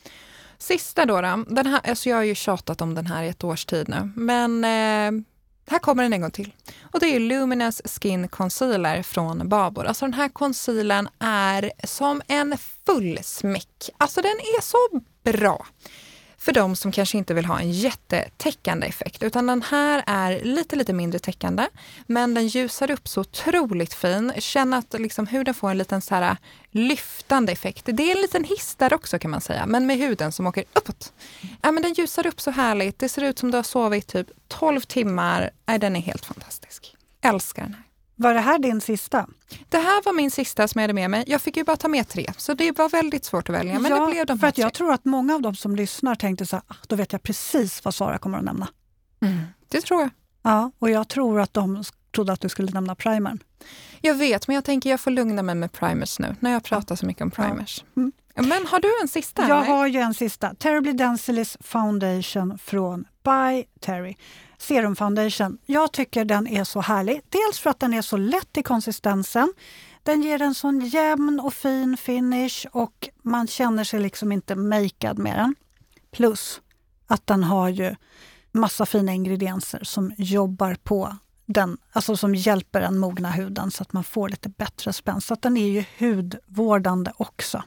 Sista 0.59 1.07
då. 1.07 1.20
då 1.20 1.44
den 1.48 1.66
här, 1.66 1.80
alltså 1.88 2.09
jag 2.09 2.16
har 2.16 2.22
ju 2.22 2.35
tjatat 2.35 2.80
om 2.80 2.94
den 2.94 3.07
här 3.07 3.22
i 3.22 3.28
ett 3.28 3.44
års 3.44 3.64
tid 3.64 3.88
nu. 3.88 4.12
Men 4.16 4.64
eh, 4.64 5.24
här 5.66 5.79
kommer 5.79 6.03
den 6.03 6.12
en 6.12 6.20
gång 6.20 6.31
till. 6.31 6.53
Och 6.92 7.00
det 7.00 7.07
är 7.07 7.20
Luminous 7.20 7.83
Skin 7.85 8.29
Concealer 8.29 9.03
från 9.03 9.48
Babor. 9.48 9.85
Alltså 9.85 10.05
den 10.05 10.14
här 10.14 10.29
concealern 10.29 11.09
är 11.18 11.72
som 11.85 12.22
en 12.29 12.59
full 12.87 13.18
smäck. 13.22 13.90
Alltså 13.98 14.22
den 14.22 14.31
är 14.31 14.61
så 14.62 15.00
bra. 15.24 15.66
För 16.44 16.52
de 16.52 16.76
som 16.76 16.92
kanske 16.92 17.18
inte 17.18 17.35
vill 17.35 17.44
ha 17.44 17.61
en 17.61 17.72
jättetäckande 17.72 18.87
effekt. 18.87 19.22
Utan 19.22 19.46
den 19.46 19.62
här 19.62 20.04
är 20.07 20.40
lite, 20.44 20.76
lite 20.76 20.92
mindre 20.92 21.18
täckande. 21.18 21.68
Men 22.07 22.35
den 22.35 22.46
ljusar 22.46 22.90
upp 22.90 23.09
så 23.09 23.20
otroligt 23.20 23.94
fin. 23.94 24.33
Känn 24.38 24.74
att 24.74 24.94
liksom 24.98 25.26
huden 25.26 25.54
får 25.54 25.70
en 25.70 25.78
liten 25.78 26.00
så 26.00 26.14
här 26.14 26.30
äh, 26.30 26.37
lyftande 26.70 27.52
effekt. 27.52 27.83
Det 27.85 28.11
är 28.11 28.16
en 28.16 28.22
liten 28.22 28.44
hiss 28.44 28.74
där 28.74 28.94
också 28.94 29.18
kan 29.18 29.30
man 29.30 29.40
säga. 29.40 29.66
Men 29.66 29.87
med 29.87 29.98
huden 29.98 30.33
som 30.33 30.46
åker 30.46 30.64
uppåt. 30.72 31.12
Ja, 31.62 31.72
men 31.72 31.83
den 31.83 31.92
ljusar 31.92 32.26
upp 32.26 32.40
så 32.40 32.50
härligt. 32.50 32.98
Det 32.98 33.09
ser 33.09 33.22
ut 33.22 33.38
som 33.38 33.50
du 33.50 33.57
har 33.59 33.62
sovit 33.62 34.07
typ 34.07 34.26
12 34.48 34.80
timmar. 34.80 35.50
Nej, 35.66 35.78
den 35.78 35.96
är 35.96 36.00
helt 36.00 36.24
fantastisk. 36.24 36.96
Älskar 37.20 37.62
den 37.62 37.74
här. 37.74 37.93
Var 38.16 38.35
det 38.35 38.40
här 38.40 38.59
din 38.59 38.81
sista? 38.81 39.27
Det 39.68 39.79
här 39.79 40.03
var 40.05 40.12
min 40.12 40.31
sista 40.31 40.68
som 40.68 40.79
jag 40.79 40.83
hade 40.83 40.92
med 40.92 41.11
mig. 41.11 41.24
Jag 41.27 41.42
fick 41.42 41.57
ju 41.57 41.64
bara 41.64 41.77
ta 41.77 41.88
med 41.88 42.09
tre, 42.09 42.33
så 42.37 42.55
det 42.55 42.79
var 42.79 42.88
väldigt 42.88 43.24
svårt 43.24 43.48
att 43.48 43.55
välja. 43.55 43.79
Men 43.79 43.90
ja, 43.90 44.07
det 44.07 44.12
blev 44.12 44.27
de 44.27 44.38
för 44.38 44.46
att 44.46 44.59
jag 44.59 44.72
tre. 44.72 44.77
tror 44.77 44.92
att 44.92 45.05
många 45.05 45.35
av 45.35 45.42
de 45.42 45.55
som 45.55 45.77
lyssnar 45.77 46.14
tänkte 46.14 46.46
så 46.46 46.57
här, 46.57 46.62
ah, 46.68 46.74
då 46.88 46.96
vet 46.96 47.12
jag 47.12 47.22
precis 47.22 47.85
vad 47.85 47.94
Sara 47.94 48.18
kommer 48.18 48.38
att 48.38 48.44
nämna. 48.44 48.68
Det 49.68 49.81
tror 49.81 50.00
jag. 50.00 50.11
Ja, 50.42 50.70
och 50.79 50.90
jag 50.90 51.09
tror 51.09 51.40
att 51.40 51.55
de 51.55 51.85
trodde 52.14 52.33
att 52.33 52.40
du 52.40 52.48
skulle 52.48 52.72
nämna 52.72 52.94
primern. 52.94 53.38
Jag 54.00 54.14
vet, 54.14 54.48
men 54.48 54.55
jag 54.55 54.64
tänker 54.64 54.90
jag 54.90 55.00
får 55.00 55.11
lugna 55.11 55.42
mig 55.42 55.55
med 55.55 55.72
primers 55.72 56.18
nu 56.18 56.37
när 56.40 56.53
jag 56.53 56.64
pratar 56.64 56.96
så 56.96 57.07
mycket 57.07 57.22
om 57.22 57.31
primers. 57.31 57.85
Mm. 57.96 58.12
Men 58.37 58.66
har 58.66 58.81
du 58.81 58.88
en 59.03 59.09
sista? 59.09 59.48
Jag 59.48 59.59
eller? 59.59 59.77
har 59.77 59.87
ju 59.87 60.00
en 60.00 60.14
sista. 60.14 60.55
Terribly 60.55 60.92
Densilies 60.92 61.57
Foundation 61.61 62.59
från 62.59 63.05
By 63.24 63.64
Terry. 63.81 64.16
Serum 64.64 64.96
Foundation. 64.96 65.59
Jag 65.66 65.92
tycker 65.92 66.24
den 66.24 66.46
är 66.46 66.64
så 66.64 66.81
härlig. 66.81 67.20
Dels 67.29 67.59
för 67.59 67.70
att 67.70 67.81
den 67.81 67.94
är 67.94 68.03
så 68.03 68.16
lätt 68.16 68.57
i 68.57 68.62
konsistensen. 68.62 69.53
Den 70.03 70.22
ger 70.22 70.42
en 70.42 70.55
sån 70.55 70.81
jämn 70.81 71.40
och 71.40 71.55
fin 71.55 71.96
finish 71.96 72.66
och 72.72 73.09
man 73.22 73.46
känner 73.46 73.85
sig 73.85 74.00
liksom 74.00 74.33
inte 74.33 74.55
makead 74.55 75.18
med 75.18 75.38
den. 75.38 75.55
Plus 76.12 76.61
att 77.07 77.27
den 77.27 77.44
har 77.44 77.68
ju 77.68 77.94
massa 78.53 78.87
fina 78.87 79.12
ingredienser 79.12 79.85
som 79.85 80.12
jobbar 80.18 80.77
på 80.83 81.16
den, 81.46 81.79
alltså 81.92 82.16
som 82.16 82.35
hjälper 82.35 82.81
den 82.81 82.98
mogna 82.98 83.31
huden 83.31 83.70
så 83.70 83.83
att 83.83 83.92
man 83.92 84.05
får 84.05 84.29
lite 84.29 84.48
bättre 84.48 84.92
spänst. 84.92 85.27
Så 85.27 85.35
att 85.35 85.42
den 85.42 85.57
är 85.57 85.68
ju 85.68 85.85
hudvårdande 85.98 87.12
också. 87.16 87.62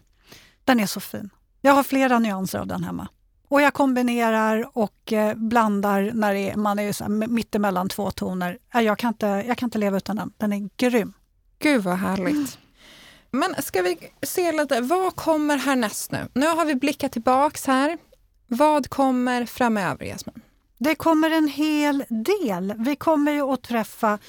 Den 0.63 0.79
är 0.79 0.87
så 0.87 0.99
fin. 0.99 1.29
Jag 1.61 1.73
har 1.73 1.83
flera 1.83 2.19
nyanser 2.19 2.59
av 2.59 2.67
den 2.67 2.83
hemma. 2.83 3.07
Och 3.49 3.61
jag 3.61 3.73
kombinerar 3.73 4.69
och 4.73 5.13
eh, 5.13 5.35
blandar 5.35 6.11
när 6.13 6.33
är, 6.33 6.55
man 6.55 6.79
är 6.79 6.93
så 6.93 7.03
här, 7.03 7.11
mittemellan 7.27 7.89
två 7.89 8.11
toner. 8.11 8.57
Ja, 8.73 8.81
Jag 8.81 8.97
kan, 8.97 9.07
inte, 9.07 9.27
jag 9.47 9.57
kan 9.57 9.67
inte 9.67 9.77
leva 9.77 9.97
utan 9.97 10.15
den. 10.15 10.31
Den 10.37 10.53
är 10.53 10.69
grym. 10.77 11.13
Gud 11.59 11.83
vad 11.83 11.97
härligt. 11.97 12.59
Men 13.31 13.55
ska 13.61 13.81
vi 13.81 13.97
se 14.21 14.51
lite, 14.51 14.81
vad 14.81 15.15
kommer 15.15 15.57
härnäst 15.57 16.11
nu? 16.11 16.27
Nu 16.33 16.47
har 16.47 16.65
vi 16.65 16.75
blickat 16.75 17.11
tillbaks 17.11 17.67
här. 17.67 17.97
Vad 18.47 18.89
kommer 18.89 19.45
framöver, 19.45 20.05
Jasmin? 20.05 20.41
Det 20.77 20.95
kommer 20.95 21.29
en 21.29 21.47
hel 21.47 22.03
del. 22.09 22.73
Vi 22.77 22.95
kommer 22.95 23.31
ju 23.31 23.41
att 23.41 23.63
träffa 23.63 24.19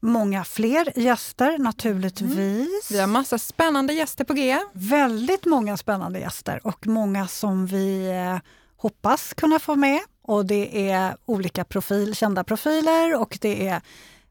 många 0.00 0.44
fler 0.44 0.98
gäster 0.98 1.58
naturligtvis. 1.58 2.90
Vi 2.90 3.00
har 3.00 3.06
massa 3.06 3.38
spännande 3.38 3.92
gäster 3.92 4.24
på 4.24 4.34
G. 4.34 4.58
Väldigt 4.72 5.44
många 5.44 5.76
spännande 5.76 6.18
gäster 6.18 6.66
och 6.66 6.86
många 6.86 7.28
som 7.28 7.66
vi 7.66 8.06
eh, 8.10 8.38
hoppas 8.82 9.34
kunna 9.34 9.58
få 9.58 9.76
med. 9.76 10.00
Och 10.22 10.46
det 10.46 10.90
är 10.90 11.16
olika 11.26 11.64
profil, 11.64 12.14
kända 12.14 12.44
profiler 12.44 13.20
och 13.20 13.38
det 13.40 13.68
är 13.68 13.80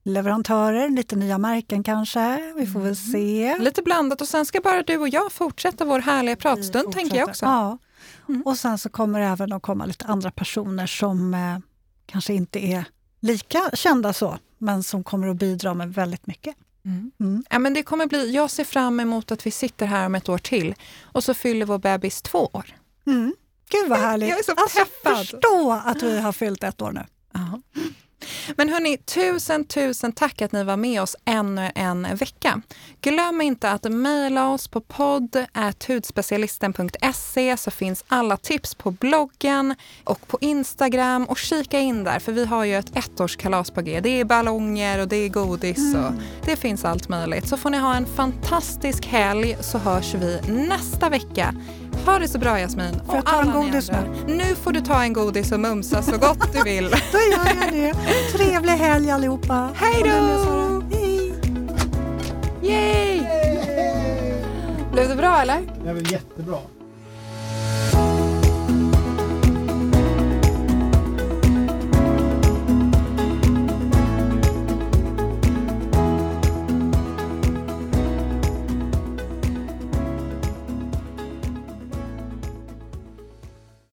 leverantörer, 0.03 0.89
lite 0.89 1.15
nya 1.15 1.37
märken 1.37 1.83
kanske. 1.83 2.53
Vi 2.57 2.67
får 2.67 2.79
väl 2.79 2.95
se. 2.95 3.57
Lite 3.59 3.81
blandat 3.81 4.21
och 4.21 4.27
sen 4.27 4.45
ska 4.45 4.61
bara 4.61 4.83
du 4.83 4.97
och 4.97 5.09
jag 5.09 5.31
fortsätta 5.31 5.85
vår 5.85 5.99
härliga 5.99 6.35
pratstund 6.35 6.87
Vi 6.87 6.93
tänker 6.93 7.17
jag 7.17 7.29
också. 7.29 7.45
Ja. 7.45 7.77
Mm. 8.29 8.41
Och 8.41 8.57
sen 8.57 8.77
så 8.77 8.89
kommer 8.89 9.19
det 9.19 9.25
även 9.25 9.53
att 9.53 9.61
komma 9.61 9.85
lite 9.85 10.05
andra 10.05 10.31
personer 10.31 10.87
som 10.87 11.33
eh, 11.33 11.57
kanske 12.05 12.33
inte 12.33 12.59
är 12.59 12.85
lika 13.19 13.69
kända 13.73 14.13
så, 14.13 14.37
men 14.57 14.83
som 14.83 15.03
kommer 15.03 15.27
att 15.27 15.37
bidra 15.37 15.73
med 15.73 15.93
väldigt 15.93 16.27
mycket. 16.27 16.55
Mm. 16.85 17.11
Mm. 17.19 17.43
Ja, 17.49 17.59
men 17.59 17.73
det 17.73 17.83
kommer 17.83 18.05
bli, 18.05 18.35
jag 18.35 18.49
ser 18.49 18.63
fram 18.63 18.99
emot 18.99 19.31
att 19.31 19.45
vi 19.45 19.51
sitter 19.51 19.85
här 19.85 20.05
om 20.05 20.15
ett 20.15 20.29
år 20.29 20.37
till 20.37 20.75
och 21.01 21.23
så 21.23 21.33
fyller 21.33 21.65
vår 21.65 21.77
bebis 21.77 22.21
två 22.21 22.49
år. 22.53 22.65
Mm. 23.07 23.33
Vad 23.91 23.99
härligt! 23.99 24.29
Jag 24.29 24.39
är 24.39 24.43
så 24.43 24.51
alltså, 24.51 24.79
peppad. 24.79 25.17
förstå 25.17 25.81
att 25.85 26.03
vi 26.03 26.19
har 26.19 26.31
fyllt 26.31 26.63
ett 26.63 26.81
år 26.81 26.91
nu. 26.91 27.05
Men 28.55 28.69
hörni, 28.69 28.97
tusen, 28.97 29.65
tusen 29.65 30.11
tack 30.11 30.41
att 30.41 30.51
ni 30.51 30.63
var 30.63 30.77
med 30.77 31.01
oss 31.01 31.15
ännu 31.25 31.71
en 31.75 32.07
vecka. 32.15 32.61
Glöm 33.01 33.41
inte 33.41 33.71
att 33.71 33.91
mejla 33.91 34.49
oss 34.49 34.67
på 34.67 34.81
podd.hudspecialisten.se 34.81 37.57
så 37.57 37.71
finns 37.71 38.03
alla 38.07 38.37
tips 38.37 38.75
på 38.75 38.91
bloggen 38.91 39.75
och 40.03 40.27
på 40.27 40.37
Instagram 40.41 41.25
och 41.25 41.37
kika 41.37 41.79
in 41.79 42.03
där 42.03 42.19
för 42.19 42.31
vi 42.31 42.45
har 42.45 42.65
ju 42.65 42.75
ett 42.75 42.97
ettårskalas 42.97 43.71
på 43.71 43.81
G. 43.81 43.99
Det 44.03 44.09
är 44.09 44.25
ballonger 44.25 44.99
och 44.99 45.07
det 45.07 45.15
är 45.15 45.29
godis 45.29 45.95
och 45.95 46.11
det 46.45 46.55
finns 46.55 46.85
allt 46.85 47.09
möjligt. 47.09 47.47
Så 47.47 47.57
får 47.57 47.69
ni 47.69 47.77
ha 47.77 47.95
en 47.95 48.05
fantastisk 48.05 49.05
helg 49.05 49.57
så 49.61 49.77
hörs 49.77 50.13
vi 50.13 50.41
nästa 50.47 51.09
vecka. 51.09 51.55
Ha 52.05 52.19
det 52.19 52.27
så 52.27 52.37
bra 52.39 52.59
Jasmin. 52.59 53.01
Får 53.05 53.15
jag 53.15 53.25
ta 53.25 53.41
en 53.41 53.51
godis 53.51 53.89
andra. 53.89 54.11
Nu 54.27 54.55
får 54.55 54.71
du 54.71 54.81
ta 54.81 55.03
en 55.03 55.13
godis 55.13 55.51
och 55.51 55.59
mumsa 55.59 56.01
så 56.01 56.17
gott 56.17 56.53
du 56.53 56.63
vill. 56.63 56.89
Då 57.11 57.17
gör 57.17 57.63
jag 57.63 57.73
det. 57.73 57.93
Trevlig 58.37 58.73
helg 58.73 59.11
allihopa! 59.11 59.69
Hej 59.75 60.03
då! 60.03 60.83
Yay! 62.67 63.21
Blev 64.91 65.09
det 65.09 65.15
bra 65.15 65.41
eller? 65.41 65.61
Det 65.83 65.89
är 65.89 65.93
väl 65.93 66.11
jättebra. 66.11 66.57